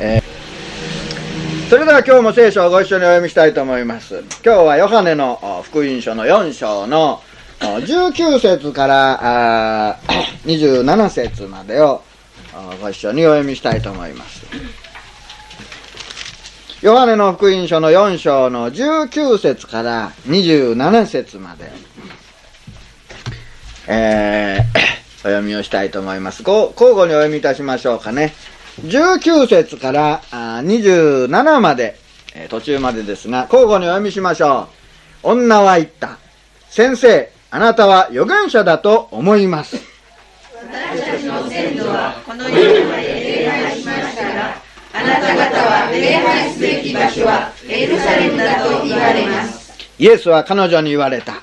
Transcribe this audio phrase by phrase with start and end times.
[0.00, 4.20] えー、それでは今日も聖書をご一緒にお読みしたいと思います。
[4.44, 7.20] 今日はヨハネの福音書の4章の
[7.60, 9.98] 19節から
[10.46, 12.02] 27 節までを
[12.80, 14.42] ご一緒にお読みしたいと思います。
[16.80, 21.72] ヨハネの福音書の4章の19節から27節まで、
[23.88, 24.78] えー
[25.18, 26.44] お読みをしたいと思います。
[26.44, 28.32] 交互にお読みいたしましょうかね。
[28.84, 31.96] 19節から27まで、
[32.48, 34.68] 途中までですが、交互にお読みしましょ
[35.24, 35.30] う。
[35.30, 36.18] 女は言った。
[36.70, 39.76] 先生、あなたは預言者だと思います。
[40.70, 44.54] 私たちの先祖はこの世まで礼拝しましたが、
[44.92, 49.72] あなた方は礼拝すべき場所はエルサレムだと言われます。
[49.98, 51.42] イエスは彼女に言われた。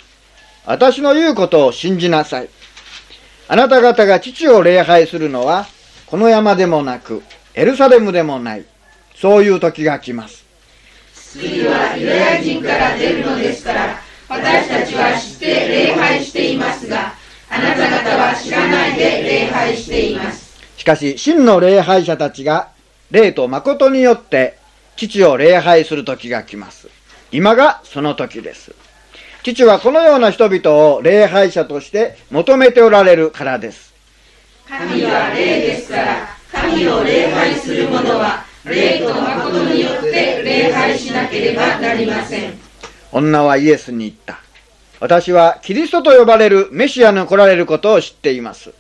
[0.66, 2.50] 私の言うことを信じなさい。
[3.48, 5.68] あなた方が父を礼拝するのは、
[6.16, 7.24] この山でもなく、
[7.56, 8.64] エルサレムでもない。
[9.18, 10.46] そういう時が来ます。
[11.14, 14.00] 救いはユダヤ人から出るのですから、
[14.30, 17.16] 私たちは知って礼拝していますが、
[17.50, 20.58] あなた方は知らないで礼拝しています。
[20.78, 22.70] しかし、真の礼拝者たちが、
[23.12, 24.58] 霊と誠によって、
[24.96, 26.88] 父を礼拝する時が来ます。
[27.34, 28.72] 今がその時です。
[29.44, 33.95] 父はこのような人々を礼拝者として求めておられるからです。
[34.68, 42.54] 神は霊ですから、神を礼拝する者は、霊と誠によって礼拝しなければなりません。
[43.12, 44.40] 女はイエスに言った。
[45.00, 48.74] 私はキリストと呼ばれるメシアの来られることを知っています。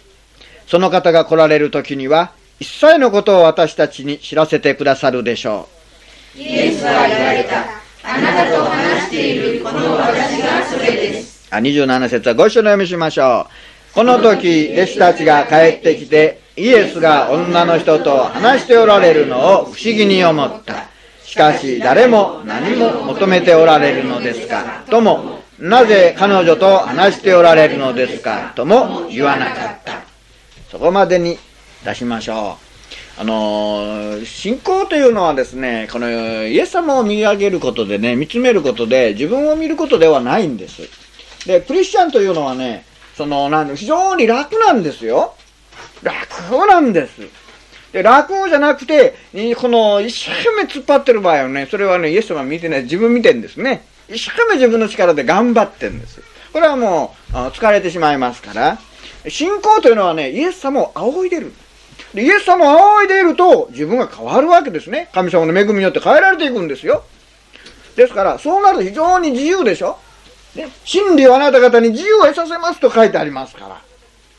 [0.65, 5.69] その方が来られる時には、一切のことを私たちに知らせてくださるでしょ
[6.35, 6.39] う。
[6.39, 7.63] イエスは言われた。
[8.03, 11.47] あなたと話しているこの私がそれです。
[11.51, 13.74] あ27節はご一緒に読みしましょう。
[13.95, 20.89] この時、弟子たちが帰ってきて、イエスが女の人と話しておられるのを不思議に思った。
[21.23, 30.03] しかし、誰も何も求めておられるのですかとも、なぜ彼女と話しておられるのですかとも言わなかった。
[30.69, 31.37] そこまでに
[31.85, 32.57] 出しましょ
[33.17, 33.21] う。
[33.21, 40.81] あの信仰というのはですね、このイエス様を見上げることでね、見つめることで自分を見ることではないんです。
[41.47, 42.83] で、クリスチャンというのはね、
[43.15, 45.35] その、なん非常に楽なんですよ。
[46.03, 47.21] 楽なんです。
[47.93, 49.15] で、楽じゃなくて、
[49.55, 53.85] この一生懸命突っ張ってる場合はね、それはね、イエス様見てない、自分見てんですね。
[54.09, 56.21] 一生懸命自分の力で頑張ってんです。
[56.51, 58.77] これはもう、疲れてしまいますから、
[59.29, 61.53] 信仰というのはね、イエス様を仰いでる。
[62.13, 65.09] で、イエス様を仰いでいると、自分が変わるわけですね。
[65.13, 67.03] 神様の恵みによって変えられていくんですよ。
[67.95, 69.97] ですから、そうなると非常に自由でしょ。
[70.55, 73.81] ね、真理をあなた方に自由を得させますと書いてありますから。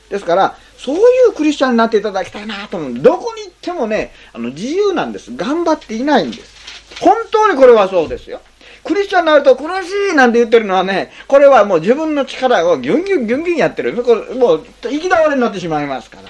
[0.08, 1.00] ですから、そうい
[1.30, 2.94] うクリスチャンになっていただきたいなと思う。
[2.94, 5.34] どこに行ってもね、あの、自由なんです。
[5.34, 6.56] 頑張っていないんです。
[7.00, 8.40] 本当にこれはそうですよ。
[8.84, 13.92] クリスチャンになると苦しいなんて言ってるのはね、これはもう自分の力をギュンギュンギュンギュンやってる。
[13.94, 16.22] もう、行き倒れになってしまいますから。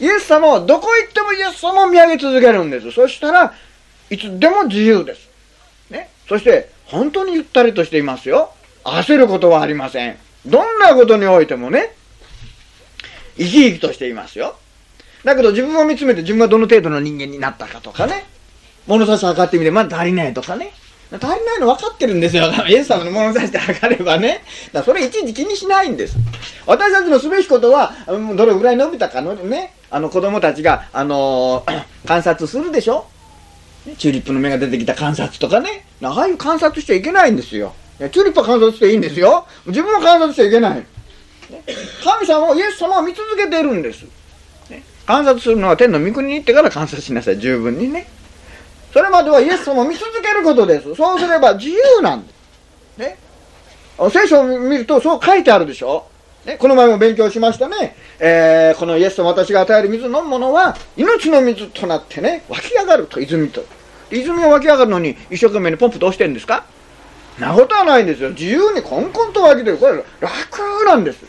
[0.00, 2.90] イエス様をどこ行ってもイエス様を見上げ続けるんです。
[2.90, 3.54] そしたら
[4.10, 5.28] いつでも自由です。
[5.90, 6.10] ね。
[6.28, 8.52] そして本当にゆったりとしていますよ。
[8.84, 10.16] 焦ることはありません。
[10.46, 11.94] どんなことにおいてもね、
[13.36, 14.56] 生き生きとしていますよ。
[15.24, 18.26] だけど自分を見つめて自分がどの程度の人間になったかとかね、
[18.86, 20.72] 物差し測ってみて、まだ足りないとかね、
[21.10, 22.44] 足りないの分かってるんですよ。
[22.68, 24.42] イエス様の物差して測ればね。
[24.72, 26.16] だそれいちいち気にしないんです。
[26.66, 27.94] 私たちのすべきことは、
[28.36, 33.06] どれぐらい伸びたかのね、あの子供たちが、あのー、 観察するでしょ
[33.98, 35.86] チューリップの芽が出てきた観察とかね。
[36.02, 37.74] ああいう観察しちゃいけないんですよ。
[37.98, 39.46] チューリップは観察していいんですよ。
[39.66, 40.84] 自分も観察しちゃいけない。
[42.02, 44.04] 神様を、イエス様を見続けているんです。
[45.06, 47.38] 観察するのは天の御国に行ってから観察しなさい。
[47.38, 48.06] 十分にね。
[48.92, 50.94] それまではイエス様を見続けることです。
[50.94, 52.32] そうすれば自由なんで
[52.96, 52.98] す。
[52.98, 53.18] ね。
[54.10, 56.06] 聖書を見るとそう書いてあるでしょ。
[56.44, 57.96] ね、この前も勉強しましたね。
[58.18, 63.64] えー、このイエス様私が与える水飲むものは命の水となってね、湧き上がると、泉と。
[64.10, 66.64] 泉が湧き上がるのに一生懸命にポンプ通してるんですか？
[67.38, 68.30] なことはないんですよ。
[68.30, 69.78] 自由にコンコンと湧き出る。
[69.78, 71.24] これ楽なんです。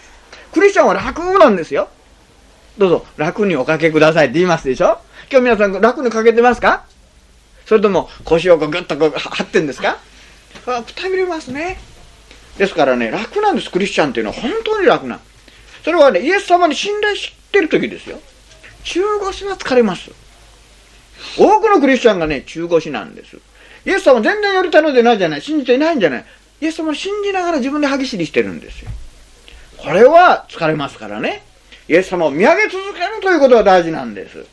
[0.52, 1.90] クリスチャンは楽なんですよ。
[2.78, 5.00] どうぞ、楽におかけくださいって言いますでしょ
[5.32, 6.86] 今日皆さん楽にかけてますか？
[7.66, 9.98] それとも腰をこうグッとこう張ってんですか？
[10.64, 11.78] くたびれますね。
[12.58, 15.20] ですからね、楽なんです、クリスチャンっていうのは本当に楽なん
[15.84, 18.20] それはね、イエス様に信頼してる時ですよ。
[18.84, 20.12] 中腰は疲れます。
[21.38, 23.38] 多くのクリスチャンがね、中腰なんです。
[23.86, 26.26] イエス様全然寄りたのでないじゃない、信じていないんじゃない。
[26.62, 28.90] イエス様を信じながら自分で歯ぎしりしてるんですよ。
[29.78, 31.44] これは疲れますからね。
[31.88, 34.46] イエス様を見上げ続けるということが大事なんです。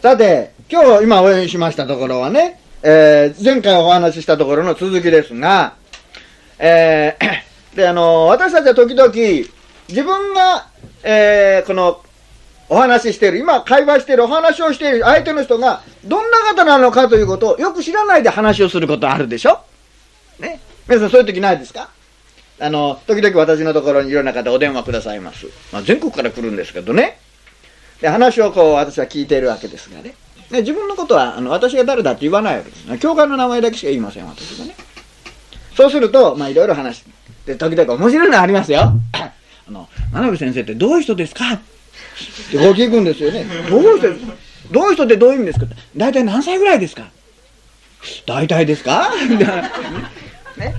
[0.00, 5.74] さて、今日、今お読みしましたところはね、えー、前回お話ししたところの続きですが、
[6.58, 9.12] えー、で、あの、私たちは時々、
[9.88, 10.68] 自分が、
[11.02, 12.00] えー、この、
[12.70, 19.58] お話ししている、今会話している、お話をしている相手の人が、どんな方なのかということをよく知らないで話をすることあるでしょ？
[20.38, 20.60] ね？
[20.88, 21.90] 皆さんそういう時ないですか？
[22.60, 25.46] あの、時々私のところにいろんな方お電話くださいます。
[25.72, 27.18] まあ、全国から来るんですけどね。
[28.00, 30.14] で、話をこう、私は聞いているわけですがね。
[30.50, 32.98] で自分のことは、あの、私が誰だって言わないわけです。
[32.98, 34.76] 教会の名前だけしか言いません、私がね。
[35.76, 37.04] そうすると、まあ、いろいろ話
[37.46, 38.92] で、時々面白いのありますよ。
[39.12, 39.32] あ
[39.68, 41.60] の、真鍋先生ってどういう人ですか？
[42.48, 43.46] ってこう聞くんですよね。
[43.68, 44.08] どういう人
[44.70, 47.10] どういう人ってどういう意味ですか大体何歳ぐらいですか
[48.26, 49.10] 大体ですか
[50.56, 50.74] ね。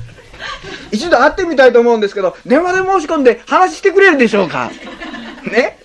[0.92, 4.72] 一度会ってみたいと思うんですけど、電話で申し込んで話してくれるでしょうか
[5.44, 5.78] ね。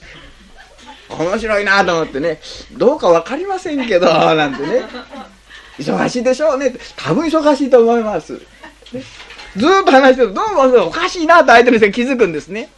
[1.09, 2.41] 面白いなと思ってね、
[2.73, 4.83] どうか分かりませんけど、なんてね。
[5.79, 6.75] 忙しいでしょうね。
[6.97, 8.33] 多分忙しいと思います。
[8.93, 9.03] ね、
[9.57, 12.71] ずっと話してると、どうもおかしいなと相手の人が気づくんですね。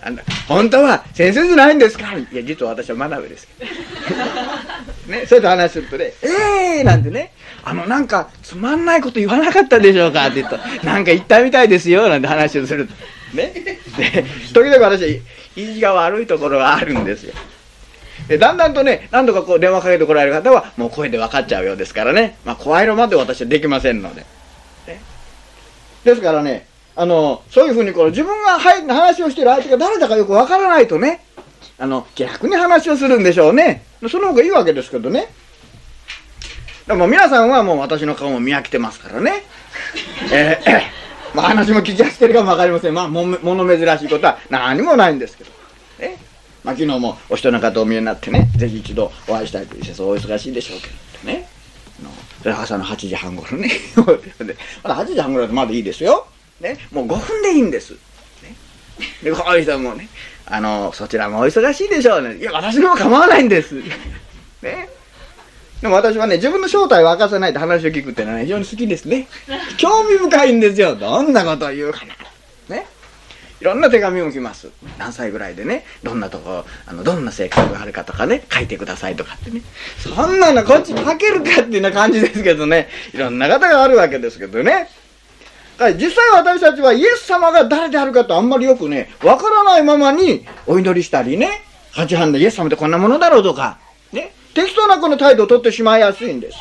[0.00, 2.14] あの本当は先生じゃないんですか？
[2.16, 3.70] いや、実は私は真鍋ですけど。
[5.12, 7.32] ね、そうやって話するとね、えーなんてね、
[7.64, 12.92] あの、なんか、つまんないこと言わなかったでしょうかって言うと、なんか言ったみたいですよ、なんて話をすると。
[13.36, 13.52] ね。
[13.96, 15.22] で、時々私、
[15.56, 17.32] 意地が悪いところがあるんですよ。
[18.28, 22.36] で、だんだんとね、何度かこう電話かけてこられる方は、もう声で分かっちゃうようですからね。
[22.44, 24.26] まあ、声色まで私はできませんので。
[24.86, 25.00] ね、
[26.04, 26.66] ですからね、
[27.00, 31.24] あの、そういうふうにこの自分が話をしている相手が誰だかよくわからないとね、
[31.78, 33.84] あの、逆に話をするんでしょうね。
[34.10, 35.28] その方がいいわけですけどね。
[36.88, 39.44] でも皆さんはもう私の顔も見飽きてますからね。
[40.32, 42.94] えー、まあ話も聞きやすければわかりません。
[42.94, 45.50] まあ、も、物珍しいことは何もないんですけど。
[46.00, 46.18] ね。
[46.64, 50.88] まあ昨日もお人の方お見えになってね、ぜひ一度お会いしたいというそうお忙しいでしょうけ
[51.24, 51.48] どね。
[52.42, 53.70] それ朝の8時半頃ね。
[54.82, 56.26] まだ8時半頃だとまだいいですよ。
[56.60, 57.92] ね、もう5分でいいんです。
[57.92, 57.98] ね、
[59.22, 60.08] で、こういう人もね、
[60.46, 62.36] あの、そちらもお忙しいでしょうね。
[62.36, 63.74] いや、私のも構わないんです。
[64.62, 64.88] ね。
[65.80, 69.28] でも私はね、自分の正体を明かさないと話を聞くっていうのは、ね、非常に好きですね。
[69.76, 70.96] 興味深いんですよ。
[70.96, 72.14] どんなことを言うかな。
[72.74, 72.86] ね。
[73.60, 74.70] いろんな手紙も来ます。
[74.98, 79.62] 何歳ぐらいでね、どんなとこ、あの、どんな性格があるかとかね、書いてくださいとかってね。
[79.98, 84.88] そんなのこっち書けるかっていうような感じですけどね、いろんな方があるわけですけどね。
[85.96, 93.78] 実際私たちはイエス様が誰であるかとあんまりよくね、わからないままにお祈りしたりね、8半でイエス様ってこんなものだろうとか、
[94.12, 96.58] ね、適当なこの態度をとってしまいやすいんです。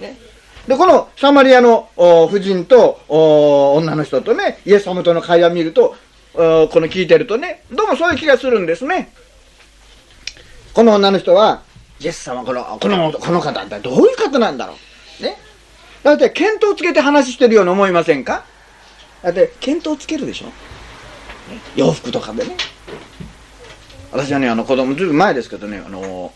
[0.00, 0.18] ね、
[0.66, 3.00] で、このサマリアの夫人と
[3.76, 5.94] 女の人とね、イエス様との会話を見ると、
[6.34, 9.12] この聞いてるとね、どうもそういう気がするんですね。
[10.74, 11.62] この女の人は、
[12.00, 14.74] イエス様、この、この、この方ってどういう方なんだろ
[15.20, 15.22] う。
[15.22, 15.36] ね。
[16.02, 18.44] だって見当つけて話してるように思いませんか？
[19.22, 20.52] だって見当つけるでしょ、ね、
[21.76, 22.56] 洋服とかでね。
[24.10, 26.32] 私はねあの子供ずいぶん前ですけどねあの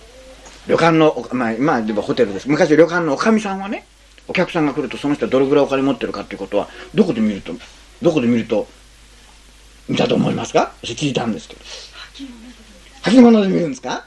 [0.68, 2.48] 旅館のまあ今でもホテルです。
[2.48, 3.86] 昔旅館のおかみさんはね
[4.28, 7.54] お客さんが来るとその人はどれぐらいお金持ってるかっていうことはどこで見ると
[8.02, 8.68] どこで見ると
[9.88, 10.74] 見たと思いますか？
[10.84, 11.60] 私聞いたんですけど。
[13.04, 14.04] 履物で見るんですか？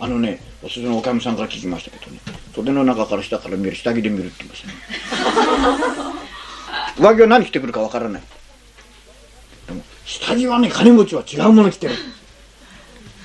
[0.00, 2.18] あのねおすすのおかみさんから聞きましたけどね。
[2.52, 4.74] 袖の中から下から見る下着で見るって言いましたね。
[6.98, 8.22] 上着は何着てくるかわからない。
[9.68, 11.94] でも下着はね金持ちは違うもの着てる。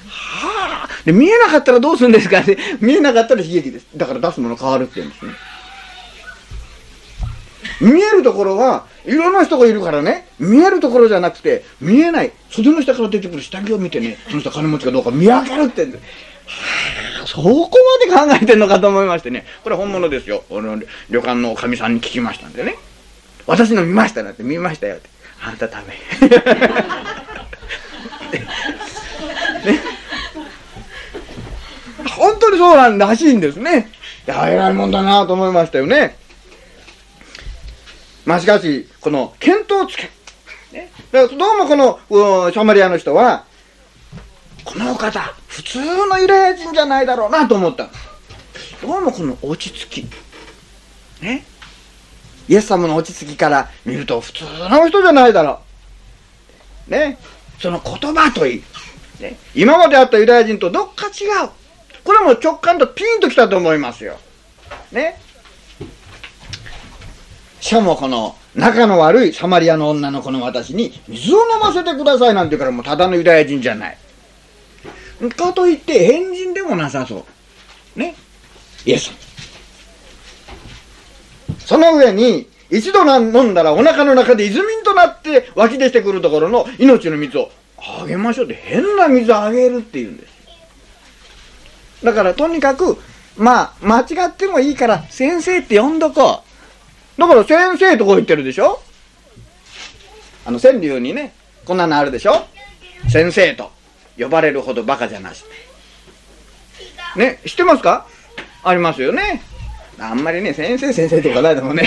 [0.07, 0.89] はあ。
[1.03, 2.57] で見えなかったらどうするんですかね。
[2.79, 3.87] 見えなかったら悲劇です。
[3.95, 5.31] だから出すもの変わるって言うんですね。
[7.81, 10.27] 見えるところはいろんな人がいるからね。
[10.37, 12.33] 見えるところじゃなくて見えない。
[12.51, 16.30] 袖の下から出てくる下着を見てねその人金持ちかどうか見分けるって言うんです。
[17.25, 17.69] そこ
[18.09, 20.43] まで考えてんのかと思いましてね、これ本物ですよ。
[20.49, 22.75] この旅館のおかみさんに聞きましたんでね。
[23.47, 25.09] 私の見ましたなって、見ましたよって。
[25.43, 25.93] あんたダメ。
[29.71, 29.79] ね、
[32.17, 33.91] 本当にそうなんらしいんですね。
[34.27, 36.17] いや、偉いもんだなと思いましたよね。
[38.25, 40.09] まあしかし、この見当つけ。
[40.71, 43.45] ね、どうもこのサマリアの人は、
[44.63, 47.89] この方、普通のユダヤ人じゃないだろうなと思った
[48.81, 50.07] どうもこの落ち着き。
[51.23, 51.45] ね？
[52.47, 55.59] イエス様の落ち着きから見ると普通の人じゃないだろ
[56.87, 56.91] う。
[56.91, 57.17] ね？
[57.59, 58.63] その言葉といい。
[59.21, 59.37] ね？
[59.53, 61.49] 今まであったユダヤ人とどっか違う。
[62.03, 64.17] これも直感とピンときたと思いますよ。
[64.91, 65.19] ね？
[67.59, 73.97] しかもこの仲の悪いサマリアの女の子の私に水を飲ませてくださいなんて言うからもうただのユダヤ人じゃない。
[75.29, 77.25] かといって変人でもなさそ
[77.95, 77.99] う。
[77.99, 78.15] ね。
[78.85, 79.11] イエス。
[81.59, 90.31] その上に、一度飲んだらお腹の中で泉となって湧き出してくるところの命の水をあげましょうって変な水あげるって言うんです。
[92.03, 92.97] だからとにかく、
[93.37, 96.43] まあ、間違ってもいいから先生って呼んどこ
[97.17, 97.21] う。
[97.21, 98.81] だから先生とこ言ってるでしょ
[100.45, 101.33] あの川柳にね、
[101.65, 102.47] こんなのあるでしょ
[103.09, 103.71] 先生と
[104.21, 105.43] 呼ばれるほどバカじゃなし。
[107.15, 108.07] ね、知ってますか？
[108.63, 109.41] ありますよね。
[109.99, 111.83] あんまりね、先生先生とかないでもね、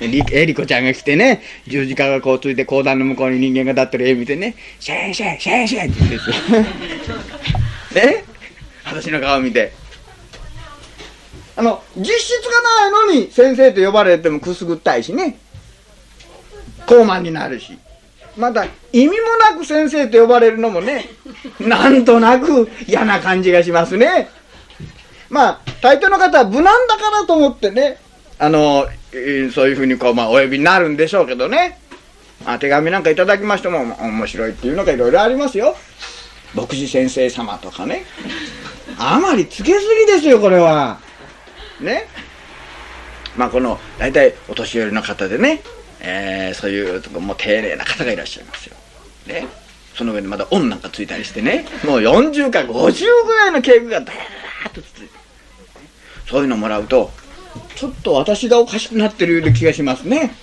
[0.00, 6.36] えりこちゃんが来てね、十字架がこうついて講談の向こうに人間が立ってる絵見てね、先生、先生って言うんですよ。
[7.94, 8.24] ね
[8.86, 9.72] 私の顔見て。
[11.56, 15.38] あの、実質がないのに先生と呼ばれてもくすぐったいしね。
[16.86, 17.78] 高慢になるし。
[18.38, 19.14] また、意味も
[19.50, 21.10] なく先生と呼ばれるのもね、
[21.58, 24.30] なんとなく嫌な感じがしますね。
[25.28, 27.98] まあ、大抵の方は無難だからと思ってね、
[28.38, 31.80] あの、えー、そういうふうにこう、まあ、お呼びになるんでしょうけどね。
[32.46, 35.76] まあ、手紙なんかいただきましても、面白いっていうのがいろいろありますよ。
[36.54, 38.04] 牧師先生様とかね。
[38.96, 40.98] あまりつけすぎですよ、これは。
[41.80, 42.06] ね。
[43.36, 45.62] まあ、この、大体お年寄りの方でね、
[46.00, 48.76] えー、そういうとこも丁寧な方がいらっしゃいますよ。
[49.26, 49.46] ね。
[49.94, 55.08] その上にまだ恩なんかついたりしてね、もう40か50ぐらいの警具がダーッとついて
[56.28, 57.10] そういうのもらうと、
[57.74, 60.34] ちょっと私がおかしくなってるような気がしますね。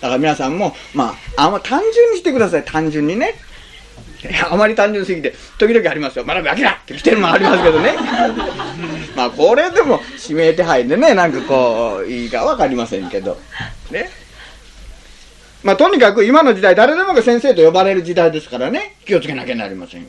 [0.00, 3.34] だから皆さんも、まあ、あんま単純にしてください、単純にね。
[4.50, 6.24] あまり単純すぎて、時々ありますよ。
[6.24, 7.94] 学び明らって来てるのもありますけどね。
[9.16, 13.38] まあ、これでも指名手配でね、なんかこう、いいかわかりませんけど。
[13.90, 14.21] ね。
[15.62, 20.08] まあ、とにかく今の時代、誰でもが先生と呼ばれる時代ですからね、気をつけなきゃなりませんよ。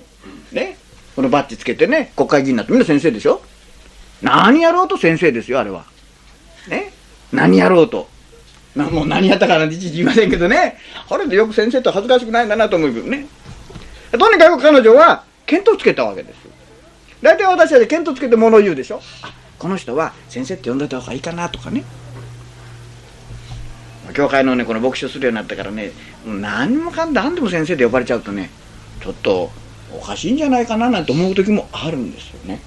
[0.51, 0.77] ね。
[1.15, 3.41] このバッジつけてね、国会議員になってみんな先生でしょ
[4.22, 5.86] 何やろうと先生ですよ、あれは。
[6.67, 6.91] ね。
[7.31, 8.07] 何やろうと。
[8.75, 10.77] なもう何やったかなんていちいち言いませんけどね。
[11.10, 13.27] あれでよく先生と恥ずかしくないんだなと思うけどね。
[14.12, 16.51] とにかく彼女は見当つけたわけですよ。
[17.22, 19.01] 大体私たち見当つけて物を言うでしょ。
[19.22, 21.83] あ、この人は先生って呼んでた方がいいかなとかね。
[24.13, 25.91] 教会のね、この牧師をするようになったからね、
[26.25, 28.50] 何もかんだ、何でも先生で呼ばれちゃうとね、
[29.01, 29.51] ちょっと
[29.93, 32.62] おかしいんじゃないかななんて思う時もあるんですよね。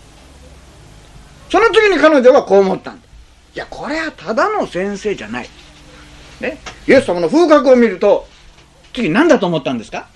[1.51, 3.07] その次に彼女はこう思ったんだ。
[3.55, 5.49] いや、これはただの先生じゃない。
[6.41, 6.59] ね。
[6.87, 8.29] イエス様の風格を見ると、
[8.93, 10.09] 次何だと思ったんですか？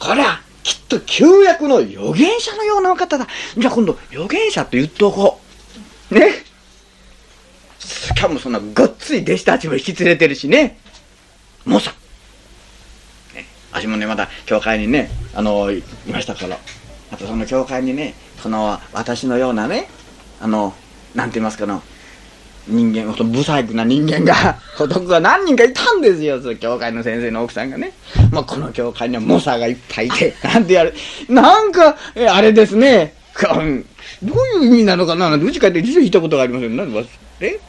[0.00, 3.26] これはきっと旧約の預言者のようなお方だ。
[3.56, 5.40] じゃあ今度預言者と言っておこ
[6.10, 6.14] う。
[6.14, 6.32] ね。
[8.18, 10.76] しかもそんなごっつい弟子たちも引き連れてるしね。
[11.64, 11.92] モサ。
[13.32, 16.58] ね、私もね、まだ教会にね、あの、いましたから。
[17.12, 19.88] あとその教会にね、その私のようなね、
[20.40, 20.74] あの、
[21.14, 21.80] なんて言いますかの、
[22.66, 27.92] 人間、不細工な人間が、 男が何人かいたんですよ、その教会の先生の奥さんがね。
[28.32, 30.92] まあ、この教会には猛者がいっぱいいて、なんてやる。
[31.28, 36.76] なんか、えあれですね、どういう意味なのかななんて、うち帰って辞書引いたことがありません。
[36.76, 37.06] なんで、
[37.40, 37.60] え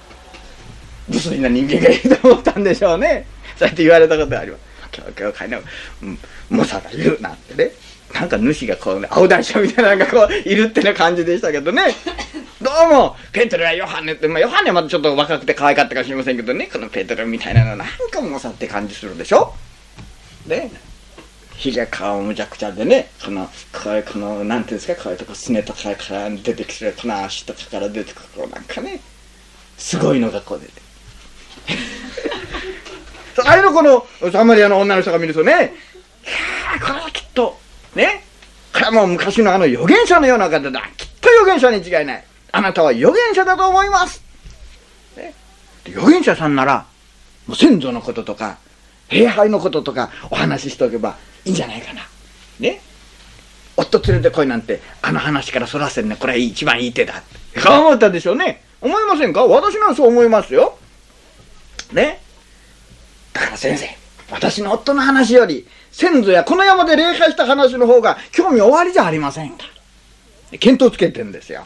[1.09, 3.25] 無粋な人間がいると思ったんでしょうね。
[3.57, 4.69] そうやって言われたことがあります。
[5.15, 5.59] 教会の、
[6.01, 6.17] うん、
[6.49, 7.71] 猛者がいるなんてね。
[8.13, 11.83] なんか主がこう、ね、青大将みたいなのがこう、いるってな感じでしたけどね。
[12.61, 19.53] どうも、ペトロやヨハネって、まあ、ヨハネはまだちょっと若くて可愛かったかもしれませんけどね、このペトロみたいなのなんかもさって感じするでしょ
[20.47, 20.69] で、
[21.55, 28.99] ひげ顔むちゃくちゃでね、この、こういう、この、なんていうんですか、こういうとこ、すねとかから出てきて、この足とかから出てくる、こうなんかね、
[29.77, 30.88] すごいのがこう出て。
[33.45, 37.59] あれのこの、サマリアの女の人が見るとね、いやこれはきっと、
[37.95, 38.23] ね。
[38.73, 40.81] これはもう昔のあの預言者のような方だ。
[40.97, 42.23] きっと預言者に違いない。
[42.51, 44.23] あなたは預言者だと思います。
[45.15, 45.33] ね、
[45.87, 46.85] 預言者さんなら、
[47.47, 48.57] もう先祖のこととか、
[49.09, 52.01] 礼拝のこととかお話ししておけばいいんじゃないかな。
[52.59, 52.81] ね。
[53.77, 56.17] 夫連れてこいなんて、あの話からそらせんね。
[56.19, 57.23] これは一番いい手だ。
[57.57, 58.63] そう思ったでしょうね。
[58.81, 59.45] 思いませんか？
[59.45, 60.77] 私はそう思いますよ。
[61.91, 62.21] ね。
[63.33, 63.87] だから先生、
[64.31, 69.65] 私の夫の話より、先祖やこの山で霊界した話の方が興味終わりじゃありませんか。
[70.59, 71.65] 見当つけてんですよ。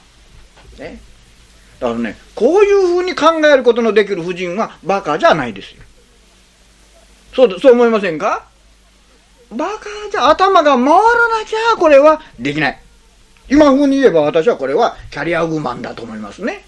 [0.78, 1.00] ね。
[1.80, 5.84] だからね、こういうふうに考えることのできる夫人はバカじゃないですよ。
[7.36, 8.46] そうそう思いませんか？
[9.52, 12.80] バカじゃ頭が回らなきゃこれはできない。
[13.50, 16.64] 今風に言えば私はこれはキャリアウーマンだと思いますね。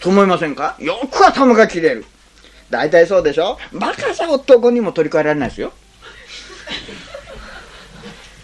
[0.00, 0.76] そう思いませんか？
[0.78, 2.04] よく頭が切れる。
[2.70, 3.58] 大体そうでしょ？
[3.72, 5.72] バカじゃ男にも取り替えられないですよ。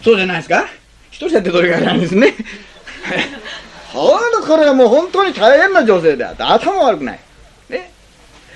[0.03, 0.67] そうじゃないですか？
[1.09, 2.35] 一人やってどれぐらいなんですね。
[3.91, 7.19] ほんとこれはもう本当に大変な女性であって、頭悪くない。
[7.69, 7.91] ね？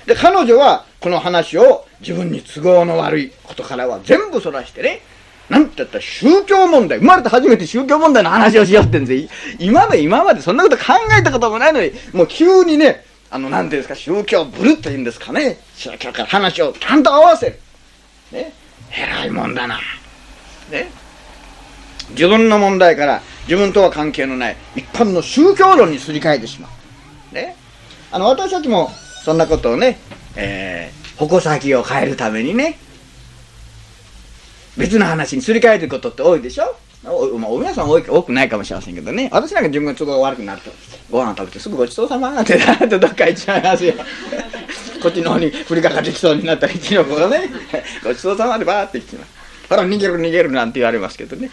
[0.06, 5.00] で、彼女はこの話を自分に都合の悪いことからは全部そらしてね、
[5.52, 9.30] なんて言ったら宗教問題、生まれて初めて宗教問題の話をしようってんですよ。
[9.58, 15.58] 今まで今までそんなこと考えたこともないのに、もう急にね、あの、なんていうんですか、宗教ぶるって言うんですかね。
[15.76, 17.58] 宗教から話をちゃんと合わせる。
[18.32, 18.54] ね。
[18.90, 19.78] 偉いもんだな。
[20.70, 20.90] ね。
[22.12, 26.68] 自分の問題から自分とは関係のない一般の宗教論にすり替えてしま
[27.30, 27.34] う。
[27.34, 27.56] ね。
[28.10, 28.90] あの、私たちも
[29.22, 29.98] そんなことをね、
[30.34, 32.78] えー、矛先を変えるためにね、
[34.76, 36.74] 別の話にすり替えてることって多いでしょ？
[37.04, 39.28] お,、まあ、お皆さん多い多くないかもしれませんけどね。
[39.32, 40.70] 私なんか自分が都合が悪くなると
[41.10, 43.94] ご飯食べてすぐごちそうさまってなってどっか行っちゃいますよ。
[45.02, 47.50] こっちの方に降りかかってきそうになったりキノコがね。
[48.04, 49.30] ごちそうさまでバーって行きます。
[49.68, 51.50] ほら逃げる逃げるなんて言われますけどね。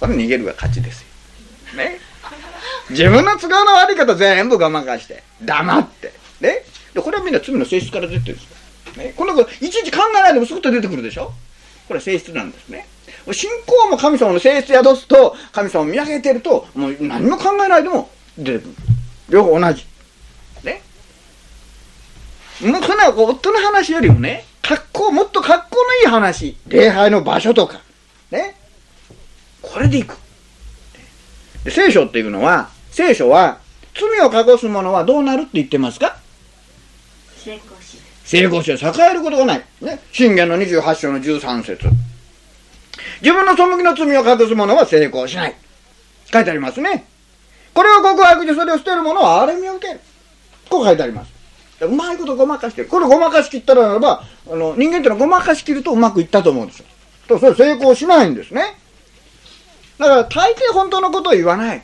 [0.00, 1.76] ほら逃げるが勝ちですよ。
[1.76, 2.00] ね。
[2.88, 6.12] 自分の都合の悪いこと全部我慢かして黙って。
[6.40, 6.64] ね。
[6.94, 8.44] でこれはみんな罪の性質から出てるんです
[8.96, 11.30] よ、ね、この子いちいち考えないでもすぐと出てくるでしょ？
[11.88, 12.86] これ性質なんですね。
[13.32, 18.74] 信仰も神様の性質宿すと、神様を見上げてると、もう何も考えないでも出てくる。
[19.30, 19.86] 両方同じ。
[20.62, 20.82] ね。
[22.62, 27.80] もうそんな夫の話よりもね、格好、もっと格好のいい話、礼拝の場所とか、
[28.30, 28.54] ね。
[29.62, 30.16] これでいく。
[31.64, 33.58] で聖書っていうのは、聖書は、
[33.94, 36.18] 罪を隠す者はどうなるって言ってますか？
[37.36, 37.77] 成功
[38.28, 39.64] 成功して栄えることがない。
[39.80, 40.00] ね。
[40.12, 41.88] 信玄の28章の13節
[43.22, 45.54] 自分の背きの罪を隠す者は成功しない。
[46.30, 47.06] 書いてありますね。
[47.72, 50.00] これを告白しそれを捨てる者は荒れみを受ける。
[50.68, 51.32] こう書いてあります。
[51.80, 52.88] うまいことごまかしてる。
[52.88, 56.86] これごまかしきったらならば、あの、人間ってのはごまかしきるとうまくいったと思うんですよ。
[57.28, 58.76] と、それ成功しないんですね。
[59.98, 61.82] だから大抵本当のことを言わない。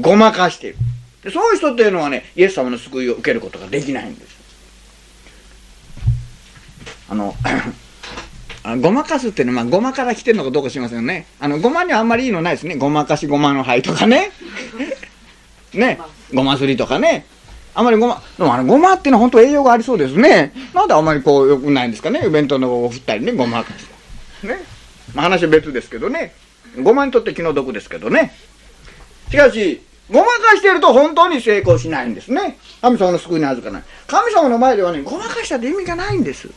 [0.00, 0.76] ごまかしている。
[1.22, 4.37] でそういう人っていうのはね、イエス様の救いを受けることができないんです。
[7.08, 7.34] あの
[8.62, 11.26] あごまかすっていうのは、まあ、ごまから来てるのかどうか知りませんね。
[11.40, 12.76] あの、ごまにはあんまりいいのないですね。
[12.76, 14.30] ごまかしごまの灰とかね。
[15.72, 15.98] ね。
[16.34, 17.24] ごますりとかね。
[17.74, 20.52] あんまりごま、でもあの、ごまっていうのは本当栄養がありそうですね。
[20.74, 22.22] なんであんまりこう、よくないんですかね。
[22.26, 23.72] お弁当のを振ったりね、ごまか
[24.42, 24.46] す。
[24.46, 24.58] ね。
[25.14, 26.34] まあ話は別ですけどね。
[26.82, 28.34] ごまにとって気の毒ですけどね。
[29.30, 32.58] しかし、ごまかしてると本当に成功しないんですね。
[32.80, 33.82] 神様の救いに預かない。
[34.06, 36.48] 神様の前ではね、ごまかしたって意味がないんです。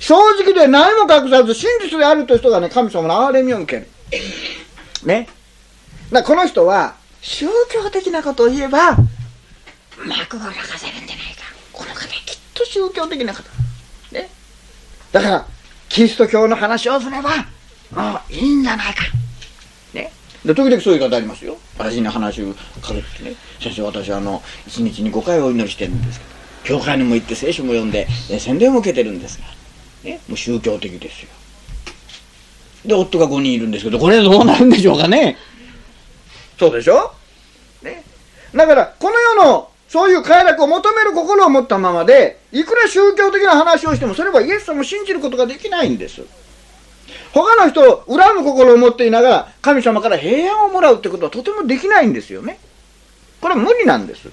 [0.00, 3.88] 正直で何も隠さず真実であるという人がね、神様の憐れみを受ける。
[5.06, 5.28] ね。
[6.10, 8.96] だこの人は、宗教的なことを言えば、
[9.96, 11.42] 幕が任せるんじゃないか。
[11.72, 13.44] この方きっと宗教的な方。
[14.10, 14.28] ね。
[15.12, 15.46] だから、
[15.88, 17.30] キリスト教の話をすれば、
[17.92, 19.04] もういいんじゃないか。
[20.44, 20.52] ね。
[20.52, 21.56] で、時々そういう方ありますよ。
[21.78, 23.34] 私に話をかけてね。
[23.60, 26.24] 先生、私はあの、一日に5回お祈りしてるんですけ
[26.72, 28.06] ど、教会にも行って聖書も読んで、
[28.38, 29.44] 宣伝も受けてるんですが、
[30.04, 31.28] ね、もう宗教的ですよ。
[32.86, 35.36] で、夫が5人いるんですけど、これどうなるんでしょうかね。
[36.58, 37.12] そうでしょ？
[37.82, 38.02] ね。
[38.54, 46.22] だから、この世の、そういう快楽を求める心を持ったままで、いくら宗教的な話をしても、それはイエス様を信じることができないんです。
[47.32, 52.58] 他の人を恨む心を持っていながら、神様から平安をもらうってことはとてもできないんですよね。
[53.40, 54.28] これは無理なんです。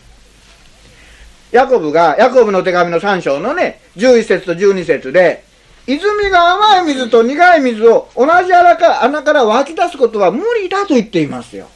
[1.51, 5.43] ヤコブが、ヤコブの手紙の3章のね、11節と12節で、
[5.87, 11.67] 泉が甘い水と苦い水を同じ穴から穴から湧き出すことは無理だと言っていますよ。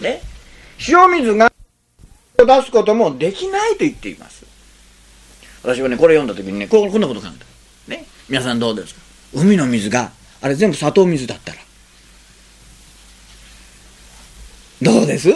[0.00, 0.22] ね。
[0.88, 1.52] 塩水が
[2.38, 4.44] 出すこともできないと言っています。
[5.62, 7.94] 私はね、これ読んだ時にね、こんなこと考えた。
[7.94, 8.06] ね。
[8.28, 8.99] 皆さんどうですか？
[9.32, 11.58] 海の水が、あれ全部砂糖水だったら。
[14.82, 15.30] どうです？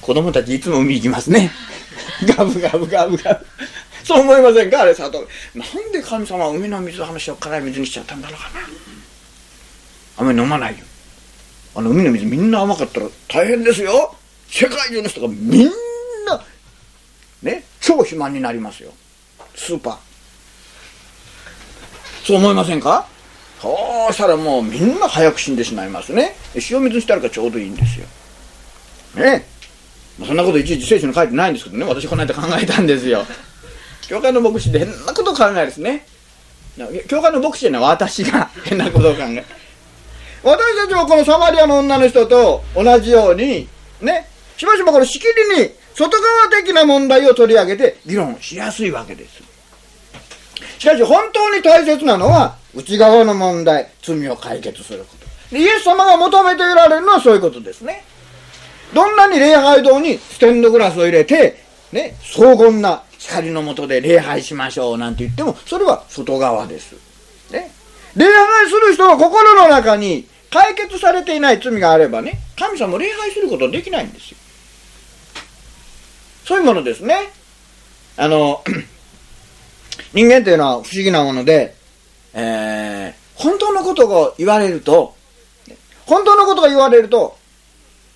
[0.00, 1.50] 子供たちいつも海行きますね。
[2.36, 3.46] ガブガブガブガブ。
[4.02, 4.82] そう思いませんか？
[4.82, 5.26] あれ砂糖。
[5.54, 8.60] なんで神様は海の水の話を辛い水にしちゃったんだろうかな。
[10.18, 10.84] あんまり飲まないよ。
[11.74, 14.16] あの海の水みんな甘かったら大変ですよ。
[14.50, 15.70] 世界中の人がみん
[16.26, 16.42] な、
[17.42, 18.92] ね、超肥満になりますよ。
[19.54, 20.07] スーパー。
[22.28, 23.06] そう思いませんか？
[23.62, 26.36] そうしたらもうみんな早く死んでしまいますね。
[26.70, 28.06] 塩水にしてあるからちょうどいいんですよ。
[29.16, 29.46] ね
[30.20, 33.24] えそんなこといちいち聖書に書いてないんですけどね、私この間考えたんですよ。
[34.08, 36.06] 教会の牧師で変なことを考えですね。
[37.08, 39.42] 教会の牧師じゃない私が 変なことを考え
[40.42, 43.66] 私たちもこのサマリアの女の人と同じように、
[44.02, 45.24] ね、しばしばこのしき
[45.56, 49.47] りに外側的な問題を取り上げて議論しやすいわけです。
[50.78, 55.16] しかし本当に大切なのは内側の問題、罪を解決するこ
[55.50, 55.56] と。
[55.56, 58.04] イエス様が求めておられるのはそういうことですね。
[58.94, 61.62] どんなに礼拝堂にステンドグラスを入れて、
[61.92, 66.94] ね、荘厳な光の下で礼拝しましょうなんて言っても、それは外側です。
[67.50, 67.70] ね。
[68.14, 74.36] 礼拝する人は心の中に解決されていない罪があればね、神様礼拝することできないんですよ。
[76.44, 77.30] そういうものですね。
[78.16, 78.62] あの、
[80.12, 81.74] 人間というのは不思議なもので、
[82.34, 85.16] えー、本当のことが言われると、
[86.06, 87.36] 本当のことが言われると、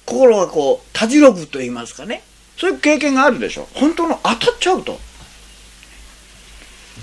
[0.07, 2.23] 心がこう、たじろぐと言いますかね。
[2.57, 3.69] そういう経験があるでしょ。
[3.75, 4.99] 本当の当たっちゃうと。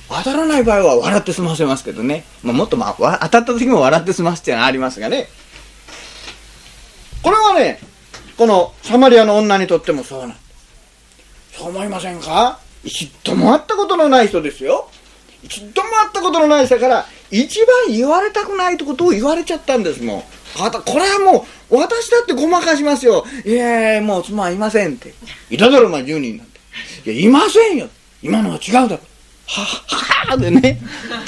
[0.09, 2.23] 当たらない場合は笑って済ませますけどね。
[2.43, 5.27] まあ、もっとまあ、当たった時も笑って済ますっていうのはありますがね。
[7.21, 7.79] これはね、
[8.37, 11.59] このサマリアの女にとってもそうなんです。
[11.59, 12.59] そう思いませんか？
[12.83, 14.89] 一度も会ったことのない人ですよ。
[15.43, 20.23] 一度も会ったことのない人から、一番言われたくないってことを言われちゃったんですもん。
[20.23, 23.25] これはもう、私だってごまかしますよ。
[23.45, 25.13] いやもう妻はいませんって。
[25.49, 26.59] いただろ、お前10人なんて。
[27.11, 27.87] いや、いませんよ。
[28.21, 28.99] 今のは違うだろ。
[29.45, 30.79] はははでね、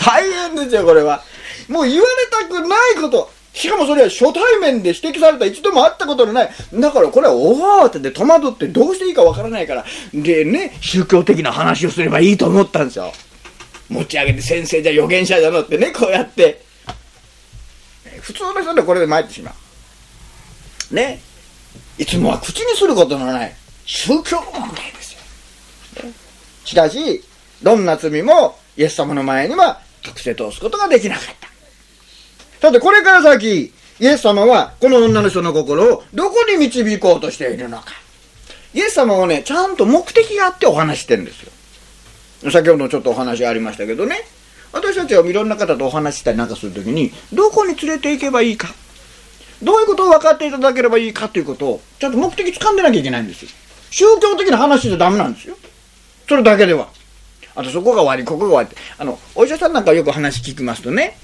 [0.03, 1.23] 大変ですよ、これは。
[1.67, 3.31] もう言われたくないこと。
[3.53, 6.49] しかもそれは初対面で指摘された一度も会ったことのない。
[6.73, 9.85] だからこれはおおってで戸惑ってどうしていいかわからないから。
[10.13, 13.11] でね、宗教的な話をすればいいと思ったんですよ。
[13.89, 16.63] 持ち上げて先生じゃ預言者じゃのってね、こうやって。
[18.21, 19.51] 普通の人でこれで参ってしま
[20.91, 20.95] う。
[20.95, 21.19] ね。
[21.97, 23.53] いつもは口にすることのない
[23.85, 25.19] 宗教問題ですよ。
[26.63, 27.23] しかし、
[27.61, 31.50] どんな罪もイエス様の前には隠せ通すことができなかった。
[32.61, 37.85] さて、これから先、イエス様はこの女の人の心をどこに導こうとしているのか。
[38.75, 42.51] イエス様はね、ちゃんと目的があってお話してるんですよ。
[42.51, 44.21] 先ほどちょっとお話ありましたけどね。
[44.71, 48.69] 私たちはいろんな方とお話したりなんかするときに、どこに連れて行けばいいか。
[49.63, 53.49] どういうことを分かっていただければいいかということを、ちゃんと目的掴んでなきゃいけないんですよ。
[53.89, 55.57] 宗教的な話じゃダメなんですよ。
[56.29, 56.89] それだけでは。
[57.55, 58.77] あとそこが悪い、ここが悪いって。
[58.99, 61.17] あの、お医者さんなんかよく話聞きますとね、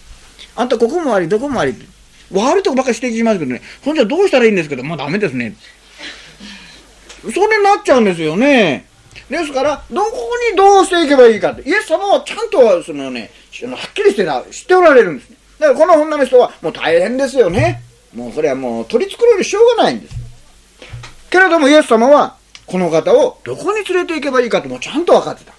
[0.58, 1.86] あんたここも悪い、どこも悪いって。
[2.32, 5.56] 悪いとこばっかり指摘しますけどね、ほんじゃどうしたらいいんですけど、もうダメですね。
[7.22, 8.86] それになっちゃうんですよね。
[9.30, 10.12] ですから、どこ
[10.52, 11.62] にどうしていけばいいかって。
[11.70, 13.30] イエス様はちゃんと、そのね、
[13.63, 15.38] はっきりしてた、知っておられるんですね。
[15.60, 17.84] だからこの女の人は、もう大変ですよね。
[18.13, 20.15] もうそれはもう取り繕うしょうがないんです。
[21.30, 25.54] けれどもイエス様は、この方をどこに連れて行けばいいかってもうちゃんと分かってた。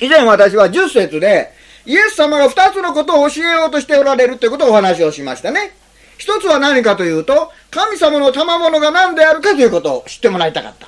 [0.00, 1.52] 以前私は10節で、
[1.88, 5.74] イエス様が2つのことを教えようとしておられるということをお話をしましたね。
[6.18, 10.86] 一つは何かというと、神様の賜物が何であるかということを知ってもらいたかった。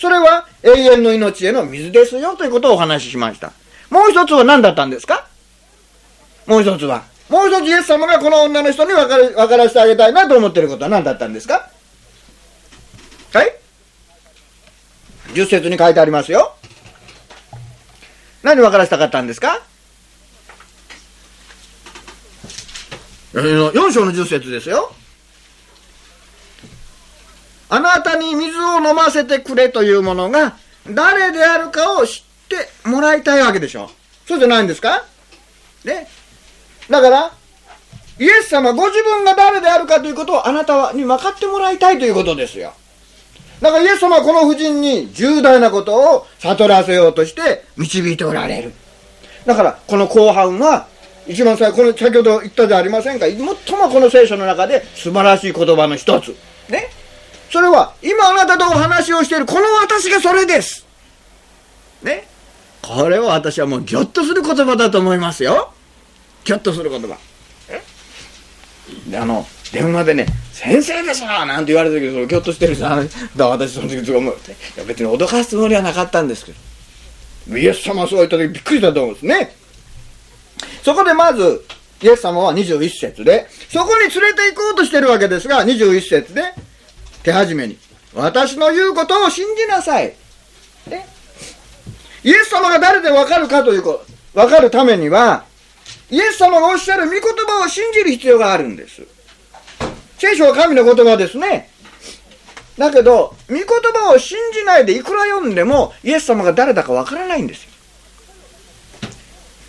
[0.00, 3.52] それは永遠の命への水ですよということをお話ししました。
[3.88, 5.28] もう一つは何だったんですか？
[6.46, 7.04] もう一つは。
[7.28, 11.70] もう一つイエス様がこの女の人に分か分からせてあげたいなと思っていることは何だったんですか？
[13.32, 13.52] はい？
[15.34, 16.52] 十節に書いてありますよ。
[18.42, 19.62] 何分からせたかったんですか？
[23.32, 24.92] 4章の10節ですよ。
[27.70, 30.56] あなたに水を飲ませてくれというものが
[30.90, 33.90] 誰であるかを知ってもらいたいわけでしょ。
[34.26, 35.04] そうじゃないんですか？
[35.84, 36.06] ね。
[36.90, 37.32] だから、
[38.18, 42.74] イエス様ご自分が誰であるかということをあなたに分かってもらいたいということですよ。
[43.62, 48.74] だからイエス様はこの婦人に重大なことを悟らせようとして導いておられる。
[49.46, 50.88] だからこの後半は
[51.26, 53.54] 一番最後、この先ほど言ったじゃありませんか、最も
[53.88, 56.34] この聖書の中で素晴らしい言葉の一つ。
[56.68, 56.90] ね？
[57.50, 60.86] それは、今あなたとお話をしているこの私がそれです。
[62.02, 62.26] ね？
[62.80, 65.72] これは私はもうギョッとする言葉だと思いますよ。
[66.44, 67.16] ギョッとする言葉。
[69.08, 72.98] で、あの、電話でね、先生でしょなんて言われた時そのギョッとしてるさ、
[73.36, 74.34] だ私その時思う。
[74.34, 76.52] いや別に脅かすつもりはなかったんですけ
[77.48, 77.56] ど。
[77.56, 79.56] イエス様そう言った時びっくりしたと思うんですね？
[80.82, 81.64] そこでまず、
[82.02, 86.42] イエス様は21節で、そこに連れて行こうとしてるわけですが、21節で、
[87.22, 87.78] 手始めに、
[88.14, 90.14] 私の言うことを信じなさい。
[90.88, 91.06] ね、
[92.24, 95.44] イエス様が誰でわかるかということ、わかるためには、
[96.10, 99.02] イエス様がおっしゃる御言葉を信じる必要があるんです。
[100.18, 101.70] 聖書は神の言葉ですね。
[102.76, 107.71] だけど、御言葉を信じないでいくら読んでも、イエス様が誰だかわからないんですよ。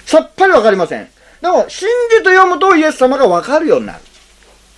[0.05, 1.07] さっぱりわかりません。
[1.41, 3.99] でも、信じて読むとイエス様がわかるようになる。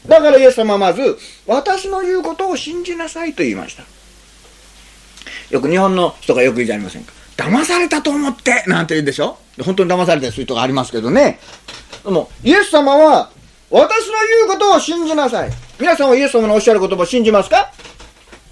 [0.07, 3.83] だからイエス様はまず、私の言うことを信じなさいと言いました。
[5.49, 7.13] よく日本の人がよく言うじゃありませんか。
[7.37, 11.39] 騙されたと思ってなんて言うんでしょ本当に騙された人がありますけどね。
[12.03, 13.29] でも、イエス様は、
[13.69, 14.13] 私の
[14.45, 15.49] 言うことを信じなさい。
[15.79, 17.71] 皆さんはイエス様のおっしゃる言葉を信じますか？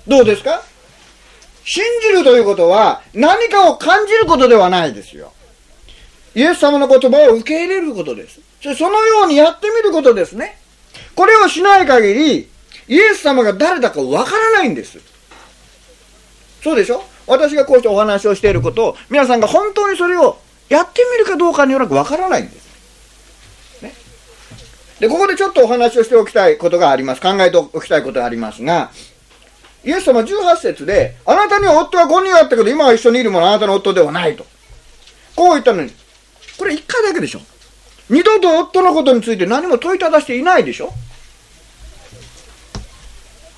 [0.07, 0.61] どうですか？
[1.63, 5.31] 信じるということは何かを感じることではないですよ。
[6.35, 8.39] イエス様の言葉を受け入れることです。
[8.61, 10.57] そのようにやってみることですね。
[11.15, 12.49] これをしない限り、
[12.87, 14.99] イエス様が誰だかわからないんです。
[16.61, 17.03] そうでしょ？
[17.27, 20.37] 私がこうしてお話をしていることを、皆さんが本当にそれを
[20.69, 23.81] やってみるかどうかによらくわからないんです。
[23.83, 23.93] ね？
[24.99, 27.21] で、ここでちょっとお話をしておきたいことがあります。
[27.21, 28.91] 考えておきたいことがありますが、
[29.83, 34.45] イエス様18節で、あなたには夫は5人あったけど、今は一緒にいるものあなたの夫ではないと。
[35.35, 35.91] こう言ったのに、
[36.63, 37.41] これ1回だけでしょ。
[38.09, 40.93] 二度と夫のことについて何も問いただしていないでしょ。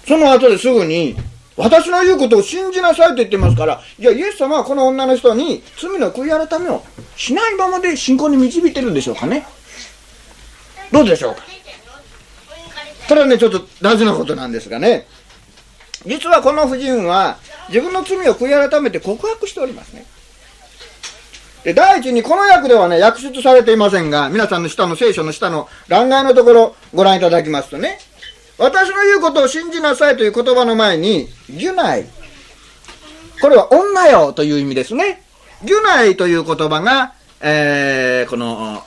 [0.08, 1.16] その後ですぐに、
[1.56, 6.84] 私の言うことを信じなさいって言ってますから、じゃあイエス様はこの女の人に罪の悔い改めを
[7.16, 9.46] しないままで信仰に導いてるんでしょうかね。
[10.92, 11.44] どうでしょうか。
[13.08, 15.06] これはね、ちょっと大事なことなんですがね。
[16.08, 17.38] 実はこの婦人は
[17.70, 20.08] 自分の罪を悔い改めて告白しておりますね。
[21.66, 27.98] で、第一にこの訳ではね、訳出されていませんが、皆さんの下の聖書の下の欄外のところご覧いただきますとね、
[28.60, 32.06] 私の言うことを信じなさいという言葉の前に、ギュナイ。
[33.42, 35.24] これは女よという意味ですね。
[35.64, 38.84] ギュナイという言葉が、えー、この、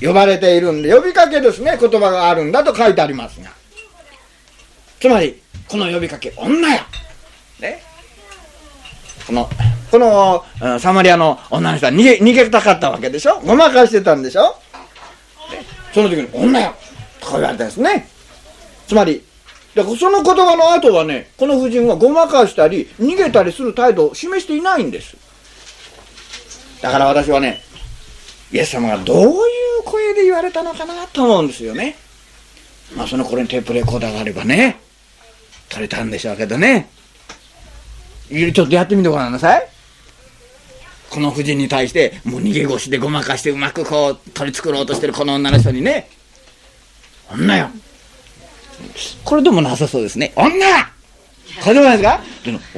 [0.00, 3.50] 呼ばれているんで、呼びかけですね、言葉があるんだと書いてありますが。
[4.98, 6.80] つまり、この呼びかけ、女よ。
[9.30, 9.48] この、
[9.92, 13.40] この、サマリアの女の人は逃げ、逃げたかったわけでしょ？
[13.40, 14.56] ごまかしてたんでしょ？
[15.94, 16.74] その時に、女よ
[17.20, 18.08] とか言われたんですね。
[18.88, 19.24] つまり、
[19.76, 25.16] その言葉の後はね、この夫人はごまかしたり、逃げたりする態度を示していないんです。
[26.82, 27.60] だから私はね、
[28.50, 29.32] イエス様がどういう
[29.84, 31.94] 声で言われたのかなと思うんですよね。
[32.96, 34.80] まあその頃にテープレコーダーがあればね、
[35.68, 36.90] 取れたんでしょうけどね。
[38.30, 39.68] ちょっとやってみてごらんなさい。
[41.10, 46.08] この夫人に対して、もう逃げ腰でごまかしてうまくこう取り繕ろうとしてるこの女の人にね、
[47.32, 47.70] 女よ。
[49.24, 50.32] これでもなさそうですね。
[50.36, 50.48] 女
[51.64, 52.20] これでもないですか？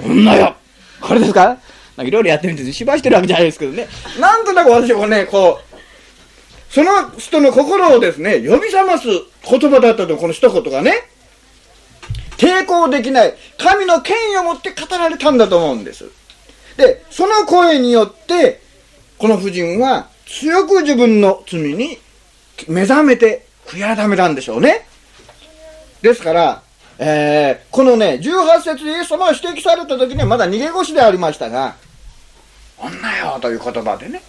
[0.03, 0.57] 女よ
[1.01, 1.45] これですか？
[1.45, 3.87] なんかいろいろやってみて芝居してるわけじゃないですけどね。
[4.19, 9.09] なんとなく私はね、こう、その人の心をですね、呼び覚ます
[9.47, 10.95] 言葉だったと、この一言がね。
[12.43, 16.11] 抵抗できない、神の権威を持って語られたんだと思うんです。
[16.77, 18.61] で、その声によって、
[19.17, 21.99] この婦人は強く自分の罪に
[22.67, 24.89] 目覚めて悔い改めたんでしょうね。
[26.01, 26.63] ですから、
[26.99, 31.77] えー、このね、18節でイエス様が指摘された時にはまだ逃げ腰でありましたが、
[32.77, 34.21] 女よという言葉でね、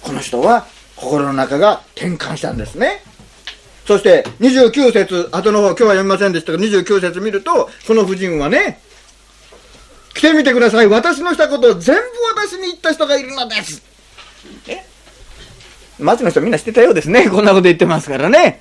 [0.00, 3.02] この人は心の中が転換したんですね。
[3.88, 8.82] そして29節、後の方、今日は読みませんでしたが、29節見ると、この婦人はね、
[10.12, 10.86] 来てみてください。
[10.88, 12.02] 私のしたことを全部
[12.36, 13.82] 私に言った人がいるのです。
[14.68, 14.84] え？
[15.98, 17.30] 町の人みんな知ってたようですね。
[17.30, 18.60] こんなこと言ってますからね。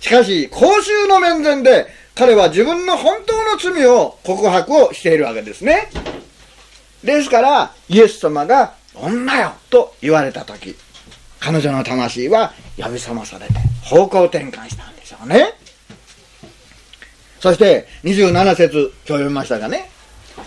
[0.00, 5.88] しかし、公衆の面前で、彼は自分の本当の罪を告白をしているわけですね。
[7.02, 10.76] ですから、イエス様が、女よと言われたとき、
[11.40, 15.54] 彼女の魂は呼び覚まされて方向転換したんでしょうね。
[17.40, 19.88] そして27節今日読みましたがね、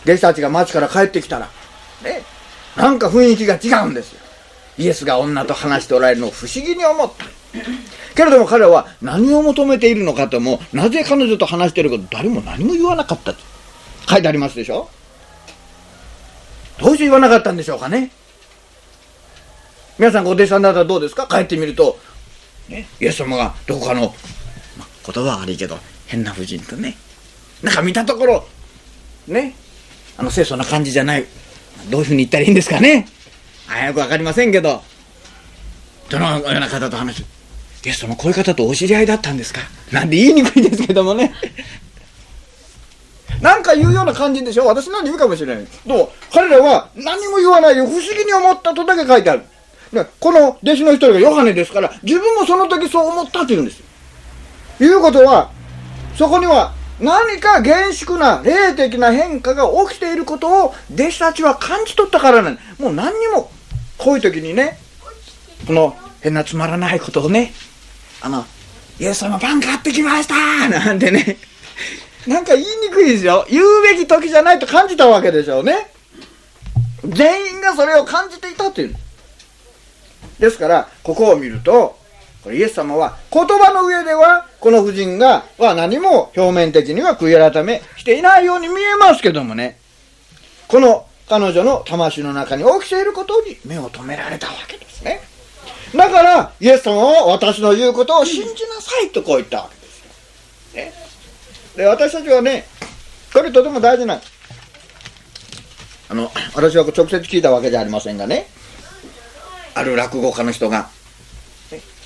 [0.04, 1.50] 弟子たちが町から帰ってきたら、
[2.04, 2.24] ね、
[2.76, 4.20] なんか雰囲気が違うんですよ。
[4.78, 7.26] イエスが女と話しておられるのを不思議に思った。
[8.16, 13.40] けれども彼は何を求めているのかとも、なぜ彼女と話しているか誰も何も言わなかったと
[14.10, 14.90] 書いてありますでしょ
[16.80, 18.12] どうして言わなかったんでしょうかね
[20.00, 21.28] 皆さんご弟子さんだったらどうですか？
[21.28, 22.00] 帰ってみると、
[22.70, 24.14] ね、イエス様がどこかの、
[24.78, 26.96] ま、言葉は悪いけど、変な婦人とね、
[27.62, 28.46] なんか見たところ、
[29.28, 29.56] ね、
[30.18, 31.26] あの清楚な感じじゃない、
[31.90, 33.08] どういうふうに言ったらいいんですかね？
[33.68, 34.82] あよくわかりませんけど、
[36.10, 37.26] どのような方と話す。
[37.86, 39.60] イエス様こういう方とお知り合いだったんですか？
[39.92, 41.34] なんて言いにくいですけどもね。
[43.42, 44.66] なんか言うような感じでしょ？
[44.66, 45.68] 私なんて言うかもしれない。
[45.86, 46.10] どう？
[46.32, 47.86] 彼らは何も言わないよ。
[47.86, 49.44] 不思議に思ったとだけ書いてある。
[50.20, 53.86] この弟子の一人がヨハネですから、自分もその時そう思ったというんですよ。
[54.82, 55.52] いうことは、
[56.16, 63.50] そこには何か厳粛な霊的な変化が起きていることを弟子たちは感じ取ったからなんもう何にも、
[63.98, 64.78] こういう時にね、
[65.66, 67.54] この変なつまらないことをね、
[68.22, 68.46] あの、
[69.00, 71.38] イエス様パン買ってきましたなんてね、
[72.28, 73.46] なんか言いにくいですよ。
[73.50, 75.92] 言うべき時じゃないと感じたわけでしょうね。
[77.06, 78.96] 全員がそれを感じていたという。
[80.40, 82.00] ですから、ここを見ると、
[82.44, 89.78] これイエス様は言葉の上ではこの婦人がは何も表面的には悔い改めしていないように見えますけどもね。
[90.70, 95.22] この彼女の魂の中に起きていることに目を留められたわけですね。
[95.96, 100.00] だからイエス様は私の言うことを信じなさいとこう言ったわけです
[100.76, 100.94] よ、ね、
[101.76, 102.66] で私たちはね
[103.34, 104.22] これとても大事な
[106.10, 108.48] あの私は直接聞いたわけじゃありませんがね。
[109.80, 110.90] ある落語家の人が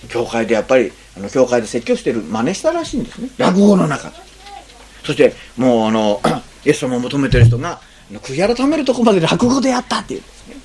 [0.09, 3.29] 教会でやっぱりあの教会で説教してる真似したらしいんですね。
[3.37, 4.15] 落語の中で。
[5.03, 6.21] そしてもうあの
[6.65, 7.81] イエス様を求めてる人が
[8.11, 10.55] 悔い改めるとこまで落語でやったっていうんですね。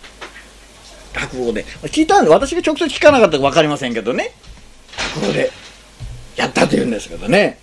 [1.14, 1.64] 落語で。
[1.84, 4.32] 聞いたんで私が直接聞かなかったか分かりませんけどね。
[5.16, 5.50] 落語で
[6.36, 7.58] やったっていうんですけどね。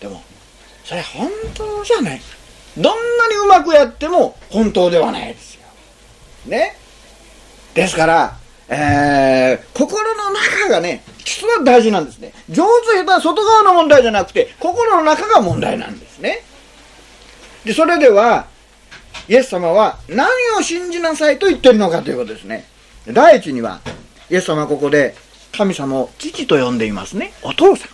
[0.00, 0.22] でも
[0.84, 2.20] それ本当じゃない。
[2.78, 5.62] どんなにうまくやっても本当ではないですよ。
[6.46, 6.76] ね。
[7.74, 8.39] ですから
[8.72, 12.32] えー、心の中がね、実は大事なんですね。
[12.48, 16.44] 上手下手は外側の問題じゃなくて、心の中が問題なんですね。
[17.64, 18.46] で、それでは、
[19.28, 22.64] イエス様は何を信じなさいと言ってるのかということですね。
[23.08, 23.80] 第一には、
[24.30, 25.16] イエス様はここで
[25.52, 27.32] 神様を父と呼んでいますね。
[27.42, 27.90] お父さん。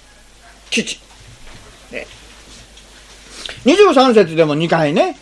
[0.71, 1.01] 父。
[1.91, 2.07] ね、
[3.65, 5.17] 23節でも2回ね、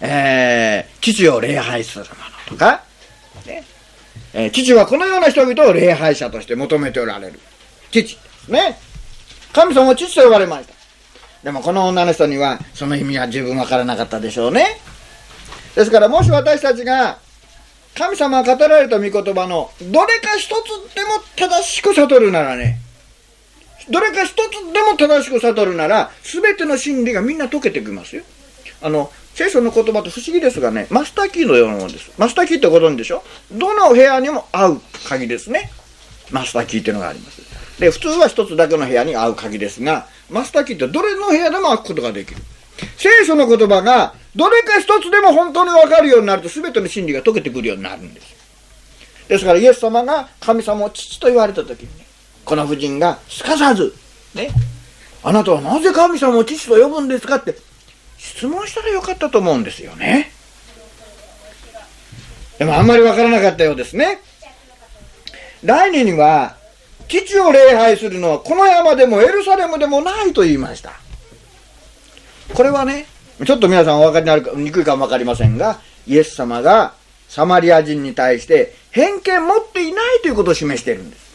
[0.00, 2.14] えー、父を礼拝するもの
[2.46, 2.84] とか、
[4.32, 7.40] えー、父はこのような人々を礼拝者として求めておられる。
[7.90, 8.78] 父ですね。
[9.52, 10.74] 神様は父と呼ばれました。
[11.42, 14.66] でもこの女の人にはその意味は十分わからなかったでしょうね。
[15.74, 17.18] ですからもし私たちが
[17.94, 22.78] 神様が語られた御言葉のどれか一つでも正しく悟るならね、
[23.90, 24.36] どれか一つ
[24.72, 28.22] でも正しく悟るなら、全ての真理がみんな解けてきますよ。
[28.82, 32.10] あの、聖書の言葉って不思議ですがね、マスターキーのようなものです。
[32.18, 33.22] マスターキーってご存知でしょ？
[33.52, 35.70] どの部屋にも合う鍵ですね。
[36.30, 37.40] マスターキーっていうのがあります。
[37.80, 42.42] で、普通は一つだけの部屋に合う鍵ですが、マスターキーってどれの部屋でも開くことができる。
[42.96, 48.34] 聖書の言葉がどれか一つでも本当にわかるようになると全ての真理が解けてくるようになるんです。
[49.28, 52.04] ですからイエス様が神様を父と言われた時にね、
[52.44, 53.94] この婦人がすかさず、
[54.34, 54.50] ね、
[55.22, 57.36] あなたはなぜ神様を父と呼ぶんですか？
[57.36, 57.54] って
[58.20, 60.30] 質問したらよかったと思うんですよね。
[62.58, 64.20] でもあんまりわからなかったようですね。
[65.64, 66.56] 第二には、
[67.08, 70.92] 父を礼拝するのはこの山でもエルサレムでもないと言いました。
[72.54, 73.06] これはね、
[73.44, 76.92] ちょっと皆さんお分かりになるか、にくいかもわかりませんが、イエス様が
[77.28, 81.30] サマリア人に対して偏見持っていないということを示しているんです。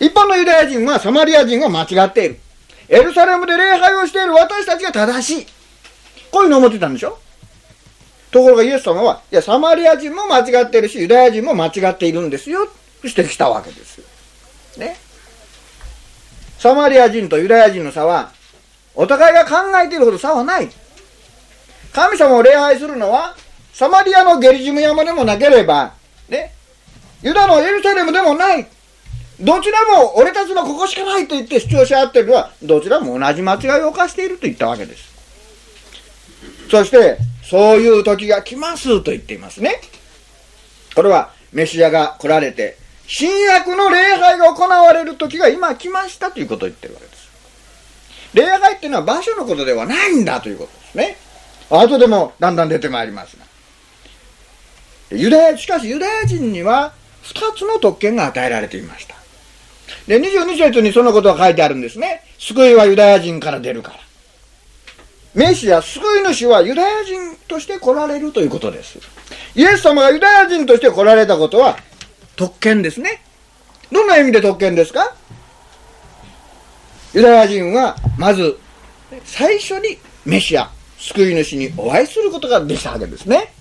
[0.00, 2.40] 一般のユダヤ人はサマリア人は間違っている。
[2.92, 5.46] エルサレムで礼拝をしている私たちが正しい。
[6.30, 7.18] こういうのを思ってたんでしょ？
[8.30, 12.68] ところがイエス様は、いや、サマリア人も間違ってるし、ユダヤ人も間違っているんですよ、
[13.02, 14.04] 指摘したわけですよ。
[14.76, 14.96] ね？
[16.58, 18.30] サマリア人とユダヤ人の差は、
[18.94, 20.68] お互いが考えているほど差はない。
[21.94, 23.34] 神様を礼拝するのは、
[23.72, 25.94] サマリアのゲリジム山でもなければ、
[26.28, 26.52] ね、
[27.22, 28.66] ユダのエルサレムでもない。
[29.42, 35.12] どちらも俺たちのここしかないと言って主張し合ってるのは、どちらも同じ間違いを犯していると言ったわけです。
[36.70, 39.80] そして、そういう時が来ますと言っていますね。
[40.94, 42.78] これは、メシアが来られて、
[43.08, 47.28] 新約の礼拝が行われる時が今来ましたということを言ってるわけです。
[48.34, 51.16] 礼拝っていうのは場所のことではないんだということですね。
[51.68, 53.44] 後でもだんだん出てまいりますが。
[55.16, 59.21] ユダヤ、しかしユダヤ人には二つの特権が与えられていました。
[60.06, 62.22] で、22節にそのことが書いてあるんですね。
[62.38, 63.98] 救いはユダヤ人から出るから。
[65.34, 68.98] メシア、救い主はユダヤ人として来られるということです。
[69.54, 71.78] イエス様がユダヤ人として来られたことは
[72.36, 73.22] 特権ですね。
[73.90, 75.14] どんな意味で特権ですか？
[77.14, 78.58] ユダヤ人はまず
[79.24, 83.52] 最初にメシア、救い主にお会いすることができたわけですね。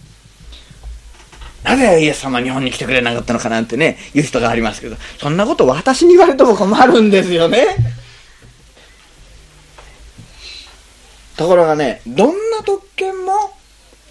[1.63, 7.65] なぜイエス様日本に来てくれなかったのかなんてね、言う人がありますけど、そんなこと私に言われても困るんですよね。
[11.37, 13.31] ところがね、どんな特権も、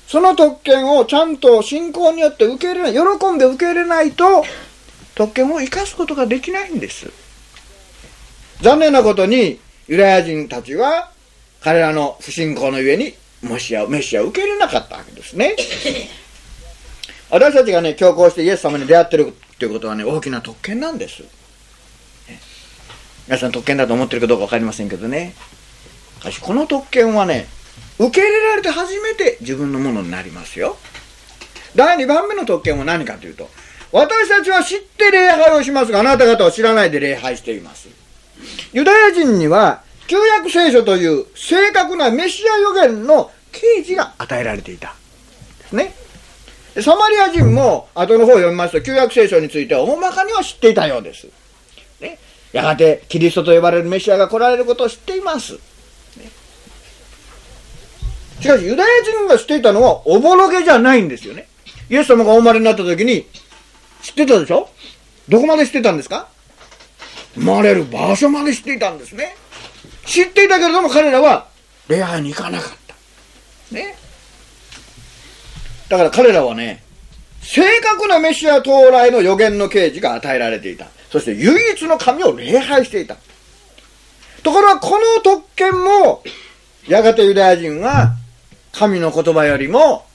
[0.07, 4.45] その特権をちゃんと信仰によって受け入れない、喜んで受け入れないと、
[5.15, 7.11] 特権を生かすことができないんです。
[8.63, 11.11] 残念なことに、ユダヤ人たちは、
[11.61, 15.57] 彼らの不信仰のゆえに、もしや、メシアを受け入れなかったわけですね。
[17.31, 21.23] 私たちがね、強行してイエス様に出会ってるっていうことはね、大きな特権なんです。
[23.27, 25.35] 皆さん特権だと思ってるかどうか分かりませんけどね。
[26.19, 27.47] しかし、この特権はね、
[27.99, 30.77] 受け入れられて初めて自分のものになりますよ。
[31.77, 33.49] 第2番目の特権は何かというと、
[33.93, 37.89] 私たちは知って礼拝をしますが、あなた方は知らないで礼拝しています。
[38.73, 44.95] ユダヤ人には、旧約聖書という正確なメシア予言の啓示が与えられていた。
[45.61, 45.95] ですね。
[46.83, 51.27] サマリア人も後の方を読みますと、旧約聖書については大まかには知っていたようです。
[52.01, 52.19] ね、
[52.53, 55.59] やがてキリストと呼ばれるメシアが来られることを知っています。
[58.41, 61.47] しかし、ユダヤ人が知っていたのはおぼろげじゃないんですよね。
[61.91, 63.27] イエス様がお生まれになった時に、
[64.01, 64.71] 知ってたでしょ？
[65.29, 66.29] どこまで知ってたんですか？
[67.35, 69.37] 生まれる場所まで知っていたんですね。
[70.07, 71.49] 知っていたけれども彼らは
[71.89, 72.95] 礼拝に行かなかった。
[73.75, 73.95] ね。
[75.91, 76.85] だから彼らはね、
[77.43, 80.87] 正確なメシア到来の予言の啓示が与えられていた。
[81.11, 83.17] そして唯一の神を礼拝していた。
[84.45, 86.23] ところがこの特権も、
[86.87, 88.15] やがてユダヤ人は
[88.73, 90.07] 神の言葉よりも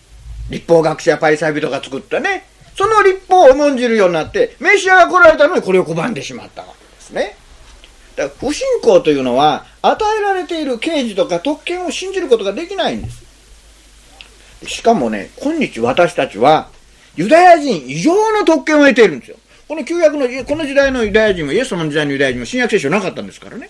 [0.49, 2.45] 立法学者やパイサイ人が作ったね、
[2.77, 7.35] その立法を重んじるようになって、メシアが来られたのにこれを拒んでしまったわけですね。
[8.15, 13.24] だから不信仰というのは、与えられている刑事とか特権を信じることができないんです。
[14.67, 16.69] しかもね、今日私たちは、
[17.15, 19.37] ユダヤ人異常の特権を得ているんですよ。
[19.67, 23.69] この旧約の、この時代のユダヤ人も、イエス様の時代のユダヤ人も新約聖書なかったんですからね。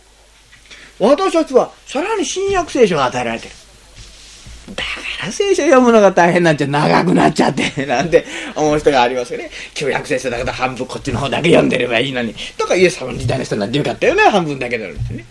[1.00, 3.54] 私たちは、さらに新約聖書が与えられてる。
[4.74, 8.26] だから聖書読むのが大変なんちゃ長くなっちゃって、 なんて
[8.56, 9.52] 思う人がありますよね。
[9.76, 12.34] 旧約聖書だけど半分こっちの方だけ読んでればいいのに。
[12.58, 15.04] とかイエス様の時代の人なんてよかったよね、半分だけなのにね。
[15.06, 15.26] ってね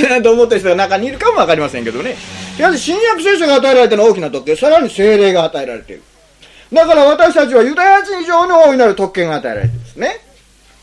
[0.00, 2.16] ってなと思った人が中にいるかもわかりませんけどね。
[2.56, 6.02] しかし新約聖書が与えられての大きな特権、さらに精霊が与えられている。
[6.72, 10.20] だから私たちはユダヤ人以上に大いなる特権が与えられているんですね。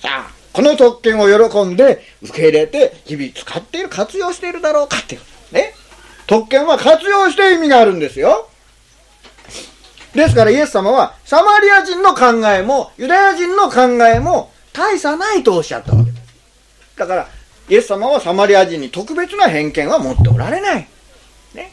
[0.01, 5.55] さあ、この特権を喜んで受け入れて日々使っている、活用しているだろうかっていうこと。
[5.55, 5.73] ね。
[6.27, 8.47] 特権は活用して意味があるんですよ。
[10.13, 16.97] ですからイエス様はサマリア人の考えもユダヤ人の考えも大差ないとおっしゃったわけです。
[16.97, 17.27] だから
[17.71, 20.87] イエス様はサマリア人に特別な偏見は持っておられない。
[21.55, 21.71] ね。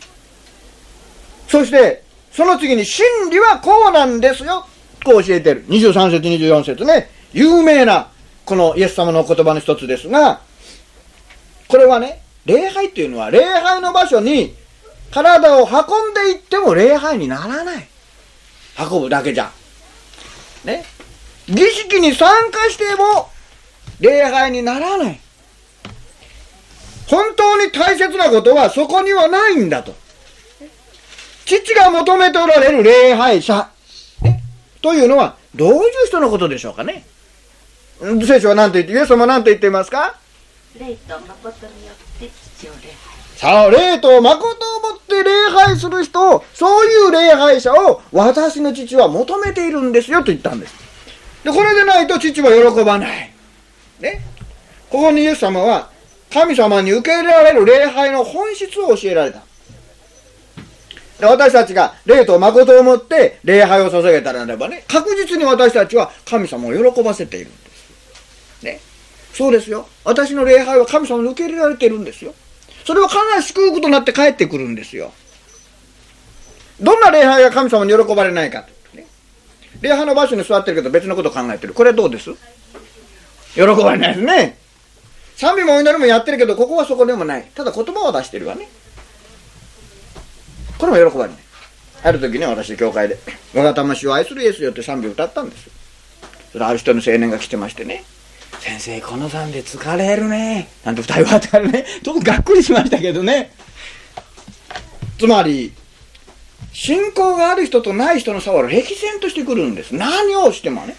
[1.49, 4.64] そして、その次に真理はこうなんですよ。
[5.05, 5.66] こう教えてる。
[5.66, 7.11] 23節、24節ね。
[7.32, 8.12] 有名な、
[8.44, 10.40] このイエス様の言葉の一つですが、
[11.66, 14.55] これはね、礼拝っていうのは礼拝の場所に
[15.11, 17.88] 体を運んでいっても礼拝にならない。
[18.88, 19.51] 運ぶだけじゃ。
[20.64, 20.84] ね。
[21.49, 23.30] 儀式に参加しても
[23.99, 25.20] 礼拝にならない。
[27.09, 29.94] 本当に大切なことはそこにはないんだと。
[31.46, 33.70] 父が求めておられる礼拝者、
[34.22, 34.42] ね、
[34.82, 37.06] というのはどういう人のことでしょうかね。
[38.26, 40.16] 聖書は何と言って、イエス様は何と言っていますか？
[40.78, 43.18] 霊と誠によって父を礼拝。
[43.38, 50.74] さあ、霊と誠をもって礼拝する人を、そういう礼拝者を私の父は求めているんですよと言ったんです。
[51.42, 53.32] で、これでないと父は喜ばない。
[54.00, 54.20] ね？
[54.90, 55.90] ここにイエス様は、
[56.33, 59.43] 神様に受け入れられる礼拝の本質を教えられた。
[61.18, 68.64] で私たちが霊と誠をもって礼拝を捧げたらならばね、確実に私たちは神様を喜ばせているんです。
[68.64, 68.81] ね。
[69.33, 69.89] そうですよ。
[70.05, 72.35] 私の礼拝は神様に受け入れられているんですよ。
[72.85, 75.12] それは必ず祝福とになって帰ってくるんですよ。
[76.81, 79.07] どんな礼拝が神様に喜ばれないかね。
[79.81, 81.74] 礼拝の場所に座ってるけど別のこと考えてる。
[81.74, 82.31] これはどうです？
[83.55, 84.57] 喜ばれないですね。
[85.39, 87.49] 賛美もお祈りもやってるけど、ここはそこでもない。
[87.55, 88.68] ただ言葉を出してるわね。
[90.78, 91.41] これも喜ばれない。
[92.03, 93.16] ある時ね、私、教会で、
[93.55, 95.70] 我が魂を愛するイエスよって賛美を歌ったんです。
[96.51, 98.03] それある人の青年が来てましてね、
[98.59, 100.68] 先生、この賛美疲れるね。
[100.84, 103.53] なんて二人はあったからね、ちょっとがっくりしましたけどね。
[105.20, 105.72] つまり、
[106.72, 109.95] 信仰がある人とない人の差は歴然としてくるんです。
[109.95, 110.97] 何をしてもね。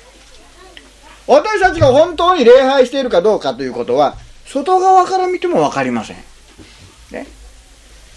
[1.27, 4.17] 私たちが本当に礼拝しているかどうかということは、
[4.49, 6.17] 外側から見ても分かりません。
[7.11, 7.27] ね。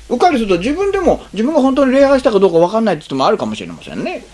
[0.08, 4.24] うっかりすると自分でも自分が本当に礼拝したかどうか分かんないって人もあるかもしれませんね。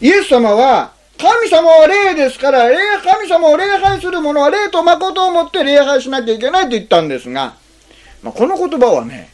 [0.00, 2.68] イエス様は、神様は霊ですから、
[3.02, 7.54] 神様を礼拝する者は霊と誠をもって礼拝しなきゃいけないと言ったんですが、
[8.22, 9.30] まあ、この言葉はね、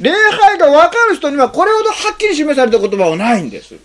[0.00, 3.76] 礼拝が分かる人にはこれほどはっきり示された言葉はないんです。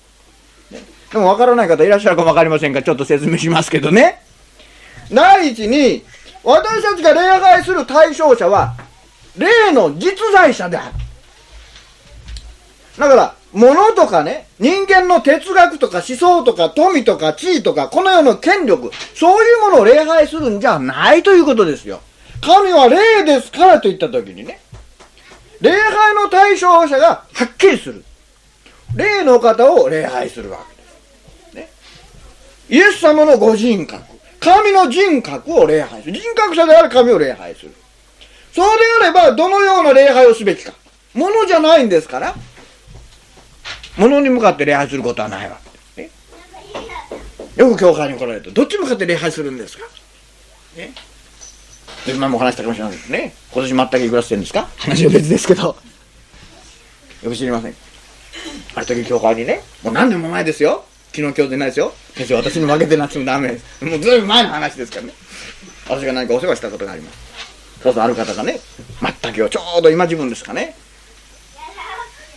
[1.11, 4.21] でも分からない方いらっしゃるかも分かりませんが、ちょっと説明しますけどね。
[5.13, 6.03] 第一に、
[6.43, 8.75] 私たちが礼拝する対象者は、
[9.37, 10.95] 霊の実在者である。
[12.97, 22.01] だから、物とかね、人間の哲学とか思想とか富とか地位とか、この世の権力、そういうものを礼拝するんじゃないということですよ。
[22.41, 24.59] 神は霊ですからと言ったときにね、
[25.59, 28.03] 礼拝の対象者がはっきりする。
[28.95, 31.55] 霊の方を礼拝するわけです。
[31.55, 31.69] ね。
[32.69, 34.03] イエス様のご人格、
[34.41, 36.13] 神の人格を礼拝する。
[36.19, 37.73] 人格者である神を礼拝する。
[38.53, 40.73] そうであれば、どのような礼拝をすべきか。
[41.13, 42.35] ものじゃないんですから、
[43.97, 45.57] ものに向かって礼拝することはないわ
[45.95, 46.09] けです、ね。
[47.55, 49.85] よく教会に来られると、どっち向かって礼拝するんですか？
[50.75, 50.91] ね。
[52.07, 53.33] で、前も話したかもしれないですね。
[53.53, 55.75] 今年全くいくらしてるんですか話は別ですけど。
[57.23, 57.75] よく知りません。
[58.73, 60.83] ある時教会にね、もう何年も前ですよ。
[61.13, 61.93] 昨日今日でないですよ。
[62.37, 63.83] 私に負けてなくてもダメです。
[63.85, 65.13] もうずいぶん前の話ですからね。
[65.89, 67.17] 私が何かお世話したことがあります。
[67.83, 68.59] そうそうある方がね、
[69.21, 70.75] 全くちょうど今自分ですかね。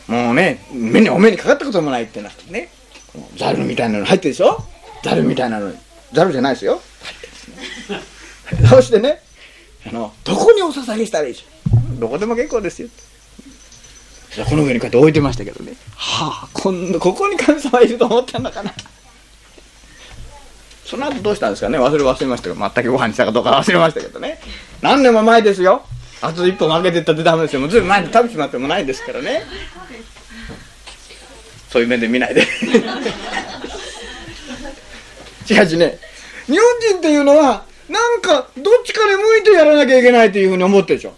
[0.09, 2.70] もうね、目にお目にかかったこともないってなってね。
[3.37, 4.59] ザルみたいなの入ってるでしょ？
[5.05, 5.79] ザルみたいなのに。
[6.12, 6.81] ザルじゃないですよ。
[7.03, 7.49] 入ってです
[8.62, 8.68] ね。
[8.68, 9.20] そしてね、
[9.87, 12.89] あの、どこにお捧げしたらいいでしょどこでも結構ですよ。
[14.43, 15.74] この上にこうやって置いてましたけどね。
[15.97, 18.72] はあ、こんな、ここに神様いると思ったのかな。
[20.85, 24.41] その後どうしたんですかね忘れ忘れましたけど、全くご飯にしたかどうか忘れましたけどね。
[24.82, 25.82] 何年も前ですよ。
[26.20, 27.61] あと一歩負けてったってダメですよ。
[27.61, 29.43] もうずいぶん前に食べちまってもないですからね。
[31.70, 32.47] そういう面で見ないで。
[35.45, 35.99] しかしね、
[36.47, 36.61] 日本
[36.91, 41.14] 人っていうのは、なんか、どっちかに向いてやらなきゃいけないというふうに思ってるでしょ。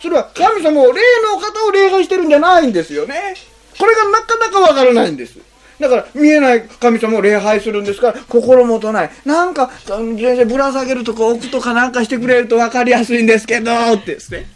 [0.00, 3.34] それは神様を、霊の方を礼拝してるんじゃないんですよね。
[3.78, 5.38] これがなかなかわからないんです。
[5.80, 9.10] だから見えない神様を礼拝するんですから心もとない。
[9.24, 14.48] なんか全然ぶら下げるとか置くとかなんかしてくれると分かりやすいんですけどってですね。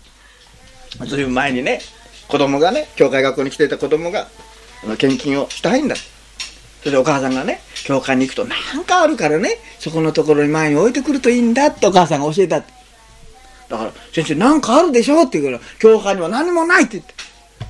[1.07, 1.81] ずいぶん前にね
[2.27, 4.27] 子供がね教会学校に来ていた子供が
[4.99, 5.95] 献金をしたいんだ。
[5.95, 12.65] それでお母さんがね教会に行くとなんかあるからねそこのところに前に置いてくるといいんだってお母さんが教えた。
[13.73, 15.23] だから先生なんかあるでしょ？
[15.23, 17.15] って言うから教会には何もないって言って。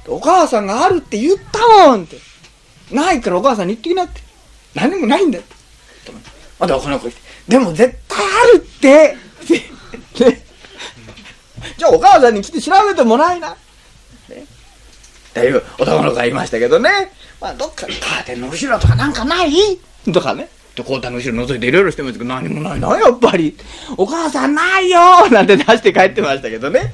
[0.09, 2.19] お母さんがあるって言ったもんって。
[2.91, 4.21] ないからお母さんに言ってきなって。
[4.75, 5.55] 何もないんだって。
[6.59, 7.21] まだこの子言って。
[7.47, 9.17] でも絶対あるって。
[11.79, 13.51] じゃあお母さんに来て調べてもらいな。
[14.29, 14.43] ね。
[14.43, 17.13] っていう男の子がいましたけどね。
[17.41, 19.53] まあどっかカーテンの後ろとかなんかない？
[20.13, 20.49] とかね。
[20.75, 23.57] で、コータの後ろ覗いていろいろしてますけど、何もないな、やっぱり。
[23.97, 26.93] お母さんないよなんて出して帰ってましたけどね。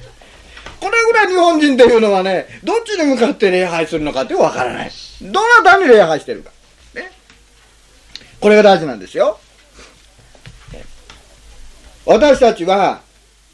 [0.80, 4.90] これぐらい日本人っていうのはね、どっちに向かって礼拝するのかってわからない。
[5.22, 6.50] どなたに礼拝してるか。
[6.94, 7.10] ね。
[8.40, 9.38] これが大事なんですよ。
[12.08, 13.02] 私たちは、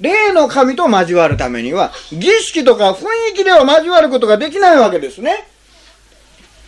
[0.00, 5.48] 霊の神と交わるためには、儀式とか雰囲気では交わることができないわけですね。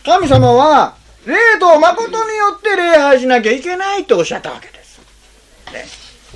[0.03, 0.96] 神様は、
[1.27, 4.99] 霊と誠によって礼拝しなきゃいけないとおっしゃったわけです。
[5.73, 5.85] ね、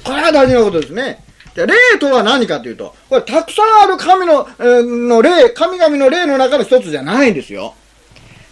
[0.03, 1.23] これが大事なことですね。
[1.55, 7.73] で霊とは何かというと、これたくさんある神の,、えー、の霊、神々の霊の中の一つじゃないんですよ。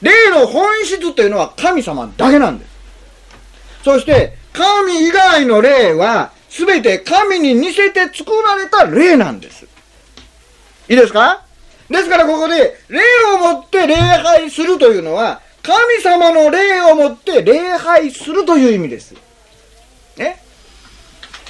[0.02, 2.72] 霊の本質というのは神様だけなんです。
[3.84, 9.66] そして、神以外の霊は、すべて神に似せて作られた霊なんです。
[10.88, 11.44] いいですか？
[11.90, 13.02] ですからここで、霊
[13.34, 19.14] をもって礼拝するというのは、神様の霊をもって礼拝するという意味です。
[20.18, 20.42] ね？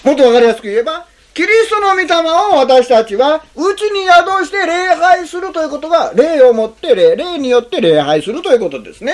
[0.04, 2.06] もっとわかりやすく言えば、キリストの御霊
[2.54, 9.14] を私たちは、うちに宿して礼拝するということが、霊をもって霊、霊によって礼拝するということですね。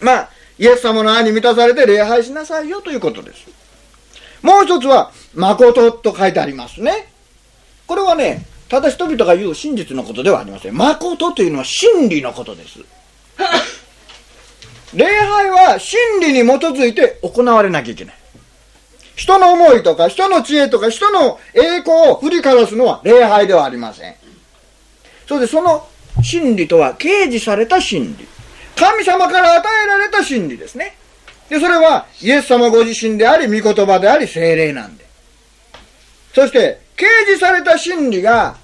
[0.00, 3.46] まあ、イエス様の愛に満たされて礼拝しなさいよということです。
[4.42, 7.10] もう一つは、誠と書いてありますね。
[7.86, 10.76] これはね、ただ人々が言う真実のことではありません。
[10.76, 12.80] 誠というのは真理のことです。
[14.94, 18.14] 礼拝は真理に基づいて行われなきゃいけない。
[19.14, 24.14] 人の思いとか、人の知恵とか、人の栄光を振りかざすのは礼拝ではありません。
[25.26, 25.86] それでその
[26.22, 28.26] 真理とは掲示された真理。
[28.76, 30.96] 神様から与えられた真理ですね。
[31.48, 35.04] で、それはイエス様ご自身であり、御言葉であり、精霊なんで。
[36.34, 38.56] そして、掲示された真理が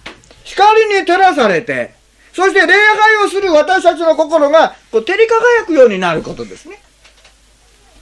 [0.44, 1.94] 光に照らされて、
[2.38, 6.80] そして礼拝をする私たちの心がこう照り輝くようになることですね。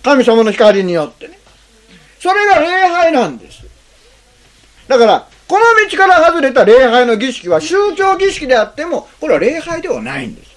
[0.02, 1.38] 神様の光によってね。
[2.20, 3.64] それが礼拝なんです。
[4.88, 10.50] だから、この道から外れた礼拝の儀式は宗教儀式であっても、これは礼拝ではないんです。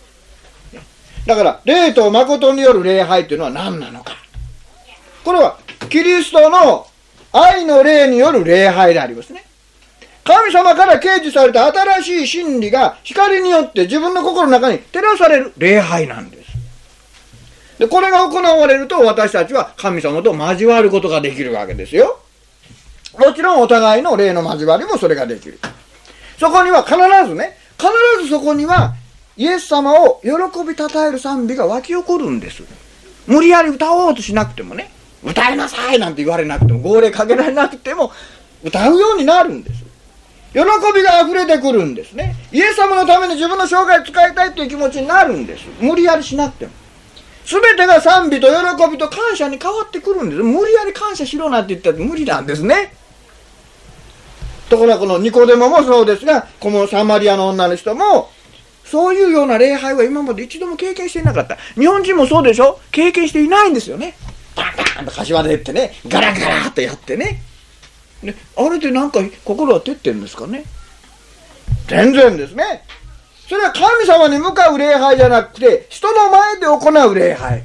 [1.26, 4.12] だから、霊と誠による礼拝というのは何なのか。
[5.24, 5.58] これは、
[5.90, 6.86] キリストの
[7.32, 9.46] 愛の霊による礼拝でありますね。
[10.30, 16.52] 神様から掲示された新しい真理が光によって自分の心の中に照らされる礼拝なんです。
[17.80, 22.20] で、これが行われると私たちは神様と交わることができるわけですよ。
[23.18, 25.60] もちろんお互いの霊の交わりもそれができる。
[26.40, 26.96] そこには必
[27.28, 27.90] ずね、必
[28.22, 28.94] ずそこには
[29.36, 30.30] イエス様を喜
[30.64, 32.62] び称える賛美が湧き起こるんです。
[33.26, 34.92] 無理やり歌おうとしなくてもね。
[35.24, 38.12] 歌いなさいなんて言われなくても、号令かけられなくても、
[38.64, 39.89] 歌うようになるんです。
[40.54, 40.60] 喜
[40.96, 42.36] びが溢れてくるんですね。
[42.52, 45.66] イエス様のために自分の生涯使いたいという気持ちになるんです。
[45.80, 46.72] 無理やりしなくても。
[47.46, 50.42] すべてが賛美と喜びと感謝に変わってくるんです。
[50.44, 52.94] 無理やり感謝しろなんて言ったら無理なんですね。
[54.70, 58.30] ところがこのニコデモもそうですが、このサマリアの女の人も、
[58.86, 61.58] そういうような礼拝は今まで一度も経験していなかった。
[61.76, 62.80] 日本人もそうでしょ？
[62.92, 64.16] 経験していないんですよね。
[64.56, 67.42] バンバンと柏でってね、ガラガラとやってね。
[68.24, 70.66] ねあれでなんか心は照ってるんですかね？
[71.88, 72.84] 全然ですね。
[73.48, 77.64] それは神様に向かう礼拝じゃなくて、人の前で行う礼拝。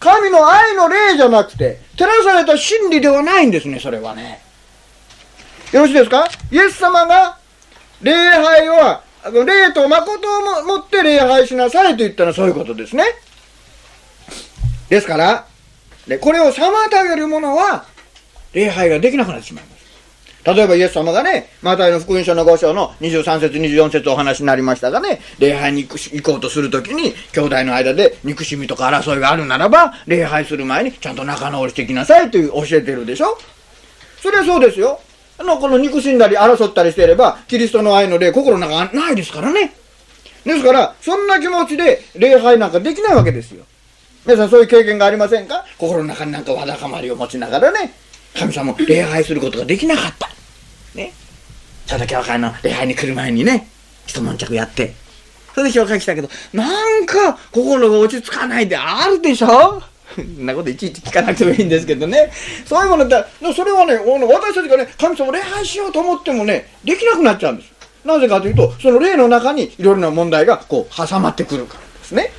[0.00, 4.42] 神の愛の霊じゃなくて、照らされた真理ではないんですね、それはね。
[5.70, 6.28] よろしいですか？
[6.50, 7.38] イエス様が
[8.02, 9.04] 礼拝は、
[9.46, 13.04] 霊と誠をもって礼拝しなさいと言ったのはそういうことですね。
[14.88, 15.46] ですから、
[16.08, 16.72] でこれを妨
[17.08, 17.84] げる者は、
[18.52, 19.71] 礼拝ができなくなってしまいます。
[20.44, 33.38] 例えばイエス様がね、マタイの福音書の5章の23節24節お話になりましたがね、礼拝に行こうとするときに、兄弟の間で憎しみとか争いがあるならば、礼拝する前にちゃんと仲直りしてきなさいという教えてるでしょ
[34.20, 35.00] それはそうですよ。
[35.38, 39.74] あの、この憎しんだり争ったりしていれば、キリストの愛の霊、心の中ないですからね。
[40.44, 43.64] ですから、そんな気持ちで礼拝なんかできないわけですよ。
[44.26, 45.64] 皆さんそういう経験がありませんか？
[45.78, 47.92] 心の中になんかわだかまりを持ちながらね、
[48.34, 50.28] 神様礼拝することができなかった。
[50.94, 51.12] ね。
[51.86, 53.68] ちょうど教会の礼拝に来る前にね、
[54.06, 54.94] 一悶着やって、
[55.54, 59.82] それで教会来たけど、なんか心が落ち着かないであるでしょ？
[60.14, 62.30] そんなこといちいち聞かなくてもいいんですけどね。
[62.66, 67.72] そういうものだそれはね、私たちがね、神様を礼拝しようと思ってもね、できなくなっちゃうんです。
[68.04, 72.30] なぜかというと、その霊の中にいろいろな問題がこう挟まってくるからですね。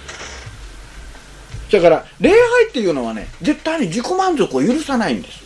[1.71, 2.39] だから、礼拝
[2.69, 5.42] っていうのはね、絶対に自己満足を許さないんです。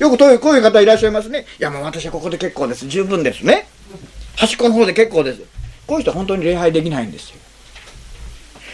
[0.00, 1.44] よくこういうこういう方いらっしゃいますね。
[1.58, 2.88] いやもう私はここで結構です。
[2.88, 3.68] 十分ですね。
[4.34, 5.42] 端っこの方で結構です。
[5.86, 7.36] こういう人は本当に礼拝できないんですよ。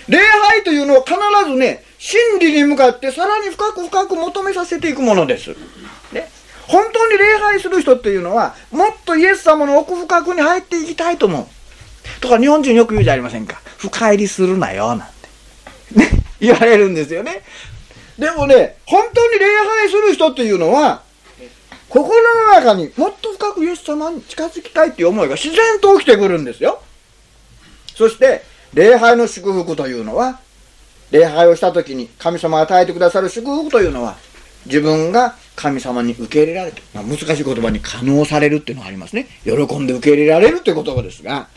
[0.09, 1.17] 礼拝というのは必
[1.51, 5.51] ずね、真理に向かってさらに深く深く求めさせていくものです。
[6.13, 6.31] ね、
[6.69, 11.47] 本当に礼拝する人っていうのは、もっとイエス様の奥深くに入っていきたいと思う。
[12.21, 13.61] とか日本人よく言うじゃありませんか。
[13.79, 15.99] 深入りするなよ、なんて。
[15.99, 17.43] ね、言われるんですよね。
[18.17, 21.03] でもね、本当に礼拝する人っていうのは、
[21.97, 26.83] 心の中にもっと深くイエス様に近づきたいっていう思いが自然と起きてくるんですよ。
[27.95, 28.43] そして、
[28.75, 30.39] 礼拝の祝福というのは、
[31.11, 34.17] 礼拝をした時に神様が与えてくださる祝福というのは、
[34.67, 39.27] 自分が神様に受け入れられて、まあ、難しい言葉に可能されるっていうのがありますね。
[39.45, 41.49] 喜んで受け入れられるという言葉ですが、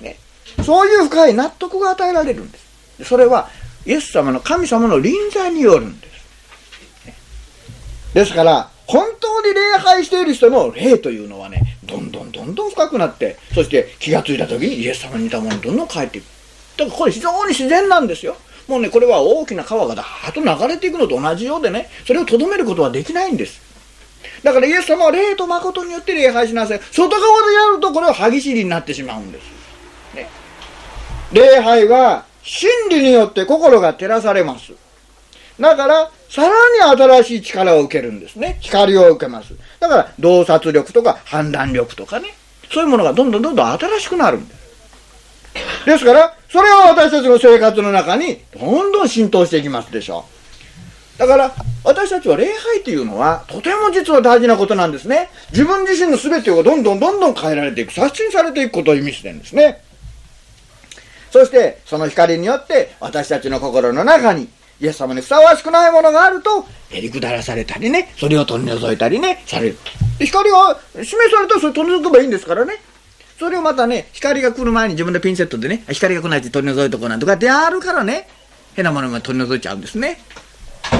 [0.00, 0.16] ね、
[0.64, 3.04] そういう深い納得が与えられるんです。
[3.04, 3.50] それは、
[3.84, 6.16] イエス様の神様の臨在によるんです。
[8.14, 16.24] ですから、本当に礼拝している人の霊というのはね、どんどんどんどん深くなって、そして気がついた時にイエス様に似たものにどんどん帰っていく。
[16.76, 18.36] だからこれ非常に自然なんですよ。
[18.68, 23.60] もうね、これは大きな川がだーっと流れていくのと同じようでね、それをとどめることはできないんです。
[24.42, 26.80] だからイエス様は霊と誠によって礼拝しなさい。
[26.92, 29.44] 外側でやるとこれは歯ぎしりになってしまうんです。
[30.14, 30.28] ね、
[31.32, 34.72] 礼拝は真理によって心が照らされます。
[35.60, 36.48] だから、さら
[36.94, 38.58] に新しい力を受けるんですね。
[38.60, 39.54] 光を受けます。
[39.80, 42.34] だから、洞察力とか判断力とかね。
[42.70, 44.66] そういうものがどんどんどんどん新しくなるんです。
[45.86, 50.24] ですから、それは私たちの生活の中にどんどん浸透していきますでしょ
[51.16, 51.18] う。
[51.18, 51.54] だから、
[51.84, 55.30] 私たちは礼拝というのは、とても実は大事なことなんですね。
[55.52, 59.80] 自分自身の全てをどんどんどんどん変えられていく、刷新されていくことを意味してるんですね。
[61.30, 64.48] そして、その光によって、私たちの心の中に、
[64.80, 69.78] イエス様にふさわしくないものがあると、へりくだらされたりね、それを取り除いたりね、される。
[70.20, 72.74] 光が示されたらそれ取り除けばいいんですからね。
[73.38, 78.28] それをまたね、光が来る前に自分でピンセットでね、光が来ないって取り除いとこうなんとかってやるからね、
[78.74, 80.18] 変なものが取り除いちゃうんですね。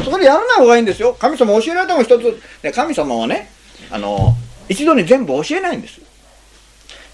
[0.04, 1.16] そこでやらない方がいいんですよ。
[1.18, 2.40] 神様教えられても一つ、
[2.74, 3.50] 神様はね、
[3.90, 4.34] あの、
[4.68, 6.00] 一度に全部教えないんです。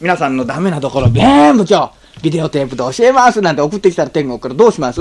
[0.00, 5.00] 皆さんのダメなところ全部今日、ビデオテープで教えますなんて送ってきたら天国からどうします？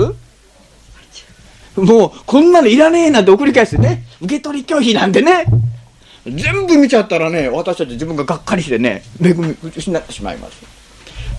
[1.76, 5.46] もう、こんなのいらねえなんて送り返してね、受け取り拒否なんてね、
[6.26, 10.62] 全部見ちゃったらね、私たち自分ががっかりしてね、恵み失ってしまいます。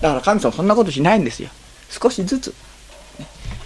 [0.02, 1.48] だから神様そんなことしないんですよ。
[1.88, 2.54] 少しずつ。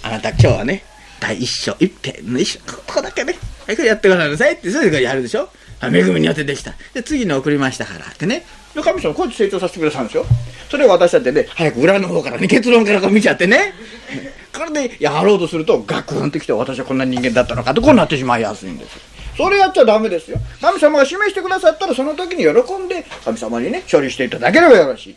[0.02, 0.84] あなた今日はね、
[1.20, 5.48] 第一章、一編の一章、ここだけね、はい、これやってくださいって、それからやるでしょ。
[5.82, 6.74] 恵みによってできた。
[6.94, 8.44] で、次に送りましたからってね。
[8.78, 10.24] で、神様こうやって成長させてくださるんですよ。
[10.70, 13.74] それを私だってね、早く裏の方からね、結論からこう見ちゃってね。
[14.52, 18.98] かりでやろうとするとガクンってきて私はこんな人間だったのかとこうなってしまいやすいんです
[19.36, 25.16] それやっちゃダメですよ神様が示してくださったらその時に喜んで神様にね処理していただければよろしい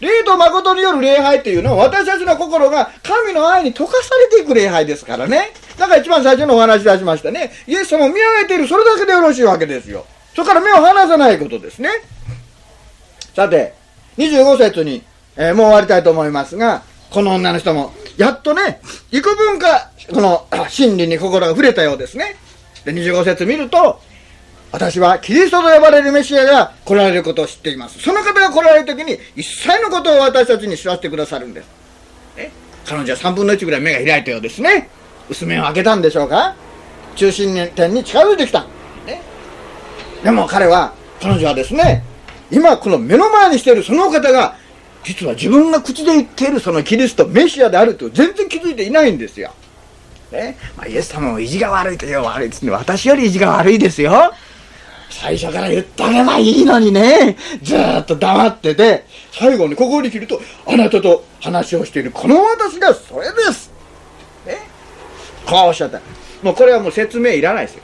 [0.00, 5.52] 霊と誠による礼拝っていうのは私たちの心が神の愛に溶かされていく礼拝ですからね。
[5.78, 7.50] だから一番最初のお話出しましたね。
[7.66, 10.04] イエス様を見上げている、それだけでよろしいわけですよ。
[10.34, 11.88] そこから目を離さないことですね。
[13.36, 13.74] さて、
[14.16, 15.02] 25節に、
[15.36, 18.80] えー、もう終わりたいと思いますが、この女の人も、やっとね、
[19.12, 22.36] 幾分か、この 真理に心が触れたようですね。
[22.86, 24.00] で、25節見ると、
[24.72, 27.98] 私はキリストと呼ばれるメシアが来られることを知っています。
[28.00, 31.66] その方が来られる時に一切のことを私たちに知らせてくださるんです。
[32.38, 32.50] ね、
[32.86, 34.88] 彼女は3分の1ぐらい目が開いたようですね。
[35.28, 36.56] 薄目を開けたんでしょうか？
[37.16, 38.62] 中心点に近づいてきた。
[39.06, 39.20] ね、
[40.24, 42.02] でも彼は、彼女はですね、
[42.50, 44.56] 今この目の前にしているその方が、
[45.04, 49.52] 実は自分が口で言っているそのキリスト、メシアであると全然気づいていないんですよ。
[50.32, 52.72] ね、まあ、イエス様も意地が悪いという悪いですね。
[52.72, 54.32] 私より意地が悪いですよ。
[55.08, 63.70] 最初から言ってあげばいいのにね、ずっと黙ってて、最後にここに切ると、あなたと話をしているこの私がそれです。
[64.44, 64.58] ね。
[65.46, 66.00] こうおっしゃった。
[66.42, 67.82] もうこれはもう説明いらないですよ。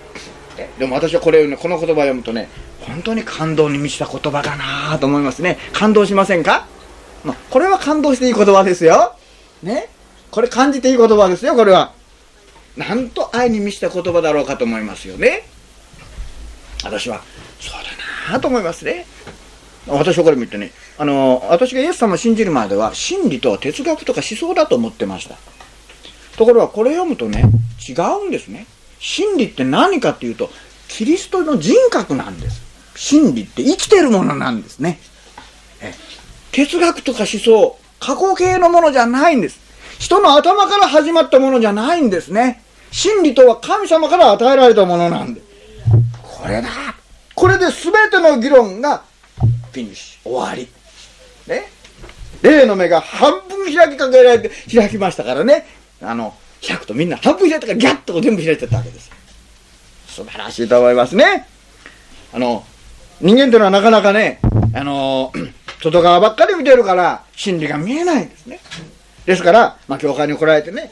[0.78, 2.48] でも私はこれをね、この言葉を読むとね、
[2.82, 5.58] 本当に感動に満ちた言葉だなぁと思いますね。
[5.72, 6.66] 感動しませんか？
[7.24, 9.16] まあ、これは感動していい言葉ですよ。
[9.62, 9.88] ね？
[10.30, 11.92] これ感じていい言葉ですよ、これは。
[12.76, 15.44] なんと愛に満ちた言葉だろうかと思いますよね。
[16.84, 17.22] 私は
[17.60, 19.06] そうだなぁと思いますね
[19.86, 25.36] 私はこれ見てねあの私がイエス様を信じるまでは真理とは哲学とか思想だと思ってました
[26.36, 27.44] ところがこれ読むとね
[27.88, 27.92] 違
[28.24, 28.66] うんですね
[28.98, 30.50] 真理って何かっていうと
[30.88, 32.62] キリストの人格なんです
[32.94, 34.98] 真理って生きてるものなんですね。
[36.52, 39.60] 哲学とか思想過去形のものじゃないんです。
[39.98, 42.62] 人の頭から始まったものじゃないんですね。
[42.90, 45.40] 真理とは神様から与えられたものなんで。
[46.22, 46.68] これだ。
[47.34, 49.04] これで全ての議論が
[49.72, 50.68] フィニッシュ終わり。
[51.46, 51.70] ね。
[52.42, 55.66] 例の目が半分開きかけられて開きましたからね。
[56.02, 56.34] あの
[56.66, 59.10] 開くとみんな半分開いたからギャッと全部開いてったわけです。
[60.08, 61.46] 素晴らしいと思いますね。
[62.32, 62.64] あの
[63.22, 64.40] 人間というのはなかなかね
[64.74, 65.32] あの
[65.80, 68.60] 外側ばっかり見てるから真理が見えないんですね。
[69.24, 70.90] ですから、まあ、教会に来られてね、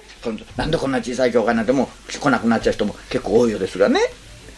[0.57, 3.99] なんでこんな小さい教会なんてもう来なくなっちゃう人も結構多いようですがね、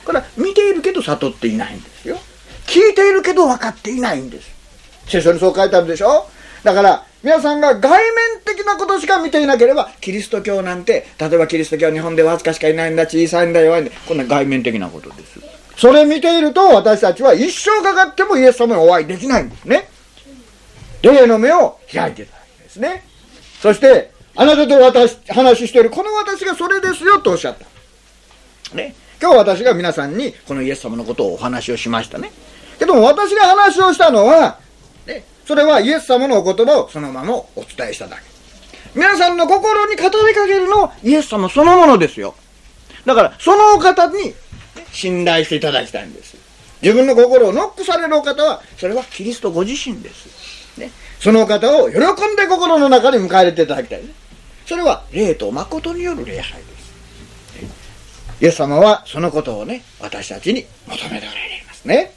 [0.05, 2.19] から見ているけど悟っていないんですよ。
[2.67, 4.51] 聞いているけど分かっていないんです。
[5.07, 6.29] 聖書にそう書いてあるでしょ？
[6.63, 15.52] だから皆さんが外面的なことしか見ていなければキリスト教なんて例えばキリスト教は日本でわずかしかいないんだ小さいんだ弱いんだこんな外面的なことです。
[15.77, 19.89] それ見ていると私たちは一生かかってもイエス様にお会いできないんですね
[21.03, 23.05] 霊の目を開いてたわけですね
[23.61, 32.33] そしてあなたと私話しているこの私がそれですよとおっしゃったね今日私が皆さんにこのイエス様のことをお話をしましたね。
[32.77, 34.59] けども私が話をしたのは、
[35.07, 38.23] ね、それはイエス様のお言葉をそのままお伝えしただけ。
[38.97, 42.35] 皆さんの心に語りかけるのはイエス様そのものですよ。
[43.07, 44.35] だから、そのお方に
[44.93, 46.37] 信頼していただきたいんです。
[46.83, 50.79] 自分の心をノックされるお方は、それはキリストご自身です。
[50.79, 50.91] ね、
[51.21, 52.01] そのお方を喜ん
[52.37, 54.09] で心の中に迎え入れていただきたいね。
[54.67, 56.83] それは霊と誠による礼拝です。
[58.41, 62.13] イエス様はそのことをね、私たちに求めておられますね。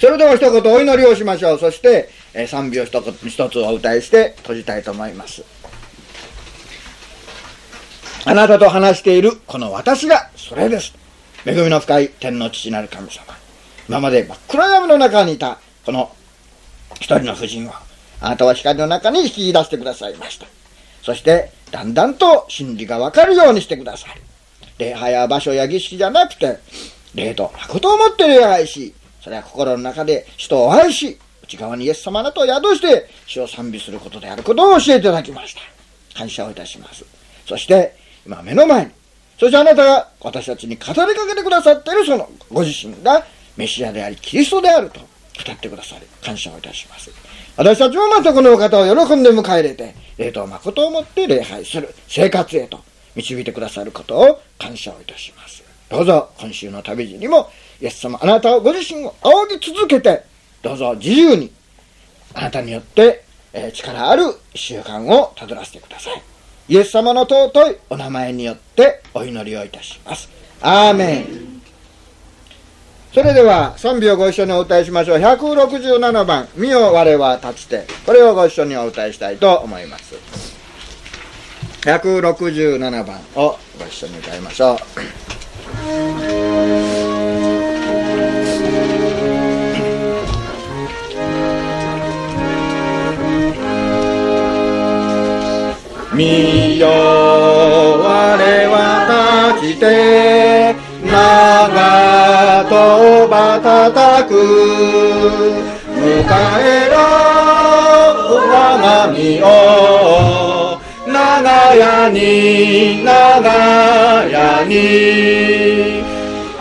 [0.00, 1.58] それでは一言お祈りをしましょう。
[1.58, 5.42] そして、えー、賛美を一一つお歌いして閉じたいと思います。
[8.24, 11.01] あなたと話しているこの私がそれです。
[11.44, 13.24] 恵みの深い天の父なる神様。
[13.88, 16.14] 今まで真っ暗闇の中にいたこの
[16.94, 17.72] 一人の婦人を
[18.20, 20.46] あなたは光の中に引き出してくださいました。
[21.02, 24.20] そしてだんだんと真理がわかるようにしてください。
[24.78, 26.58] 礼拝や場所や儀式じゃなくて、
[27.14, 35.60] 礼と誠をもって礼拝し、それは心の中で人を愛し、内側にイエス様なと宿して、主を賛美することであることを教えていただきました。
[36.16, 37.04] 感謝をいたします。
[37.46, 38.90] そして、今目の前に、
[39.42, 43.26] そしてあなたが私たちに語りかけてくださっているそのご自身が
[43.56, 45.06] メシアであり、キリストであると語
[45.52, 47.10] ってくださり、感謝をいたします。
[47.56, 52.78] 私たちもまたこのお方を喜んで迎え入れて、礼と誠をもって礼拝する生活へと
[53.16, 55.64] 導いてくださることを感謝をいたします。
[55.90, 60.22] どうぞ今週の旅路にも、イエス様あなたをご自身を仰ぎ続けて、
[60.62, 61.52] どうぞ自由に、
[62.34, 64.22] あなたによって、え、力ある
[64.54, 66.31] 習慣をたどらせてください。
[66.68, 70.28] イエス様の尊いお名前によってお祈りをいたします。
[70.60, 71.62] アーメン。
[73.12, 75.18] それでは賛美をご一緒にお歌いしましょう。
[75.18, 77.84] 167番、見よ我は立ちて。
[78.06, 80.14] これをご一緒にお歌いしたいと思います。
[81.82, 84.78] 167番をご一緒に歌いましょ
[86.38, 86.41] う。
[96.14, 98.00] 見よ我
[98.68, 104.34] は立ちて長とばたたく
[105.94, 106.04] 迎
[106.60, 106.96] えろ
[108.28, 116.02] 我が身を長屋に長屋に。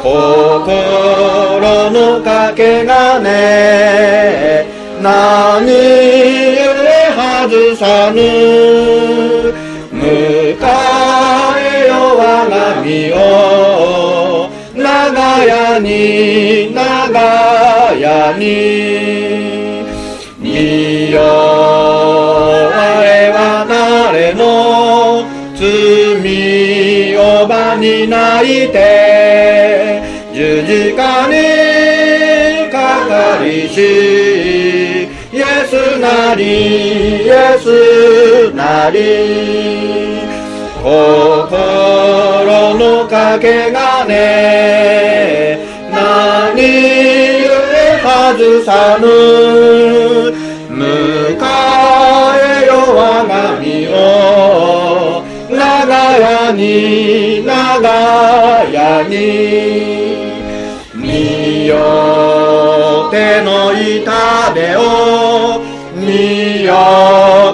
[0.01, 4.65] 心のかけがね
[4.99, 5.71] 何故
[7.15, 9.20] 外さぬ。
[15.91, 18.45] に長屋に
[20.39, 22.71] 見よ我
[23.31, 24.43] は誰の
[25.55, 25.61] 罪
[27.17, 30.01] をばに泣いて
[30.33, 33.77] 十字架にかかりし
[35.33, 36.43] イエスなり
[37.25, 38.99] イエスなり
[40.81, 45.70] 心のかけがね
[48.32, 49.07] 故外さぬ。
[50.69, 51.36] 迎
[52.34, 55.21] えよ我が身を。
[55.49, 55.59] 長
[56.17, 59.13] 屋に長屋に。
[60.95, 64.79] 見よ手の痛手を。
[65.95, 66.73] 見よ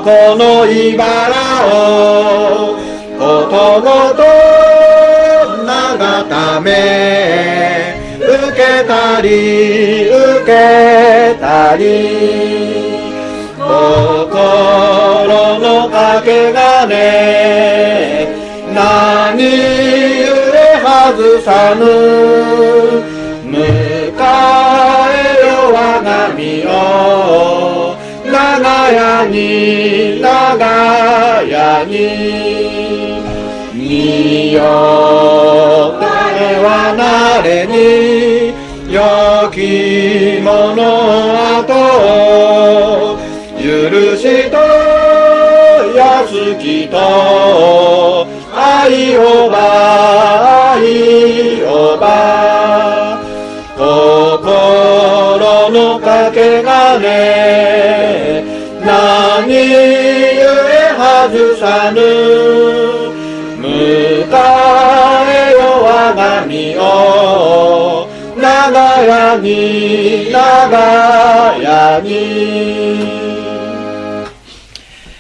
[0.04, 2.78] この茨を。
[3.18, 4.22] ことごと。
[5.66, 7.96] 長ため。
[8.20, 9.97] 受けたり。
[10.48, 11.84] けたり
[13.58, 13.68] 心
[15.60, 16.96] のかけがね
[18.74, 19.36] 何
[20.24, 20.40] 故
[20.82, 21.84] 外さぬ
[23.44, 27.98] 迎えよ我が身を
[28.32, 28.32] 長
[28.90, 31.92] 屋に長屋に
[33.74, 34.62] 見よ
[36.00, 38.07] 誰は誰に。
[40.48, 40.82] もの
[41.68, 41.74] と
[43.60, 43.68] 許
[44.16, 44.56] しと
[45.94, 46.96] 安きと
[48.56, 49.56] 愛をば
[50.76, 51.68] 愛を
[51.98, 53.20] ば
[53.76, 58.46] 心のかけがね。
[58.86, 60.48] 何故
[60.98, 62.00] 外さぬ
[68.98, 72.10] 長屋に長屋に。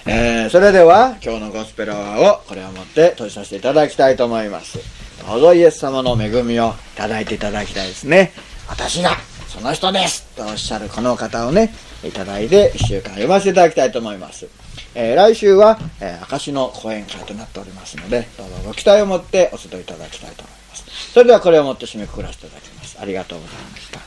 [0.08, 4.80] えーそれでは今日のゴスペラワーをこれをもって閉じさせていただきたいと思います。
[5.28, 8.32] どうぞイエス様の恵みをいただいていただきたいですね。
[8.68, 9.12] 私が
[9.48, 11.72] その人ですとおっしゃるこの方をね
[12.04, 14.48] いただいて一週間読ませていただきたいと思います、
[14.96, 21.12] えー来週は、えー、証の講演会となっておりますのでどうぞご期待を持ってお集いいただきたいと思います。
[21.14, 22.77] それではこれをもって締めくくらせていただきます。
[22.98, 24.07] ありがとうございました。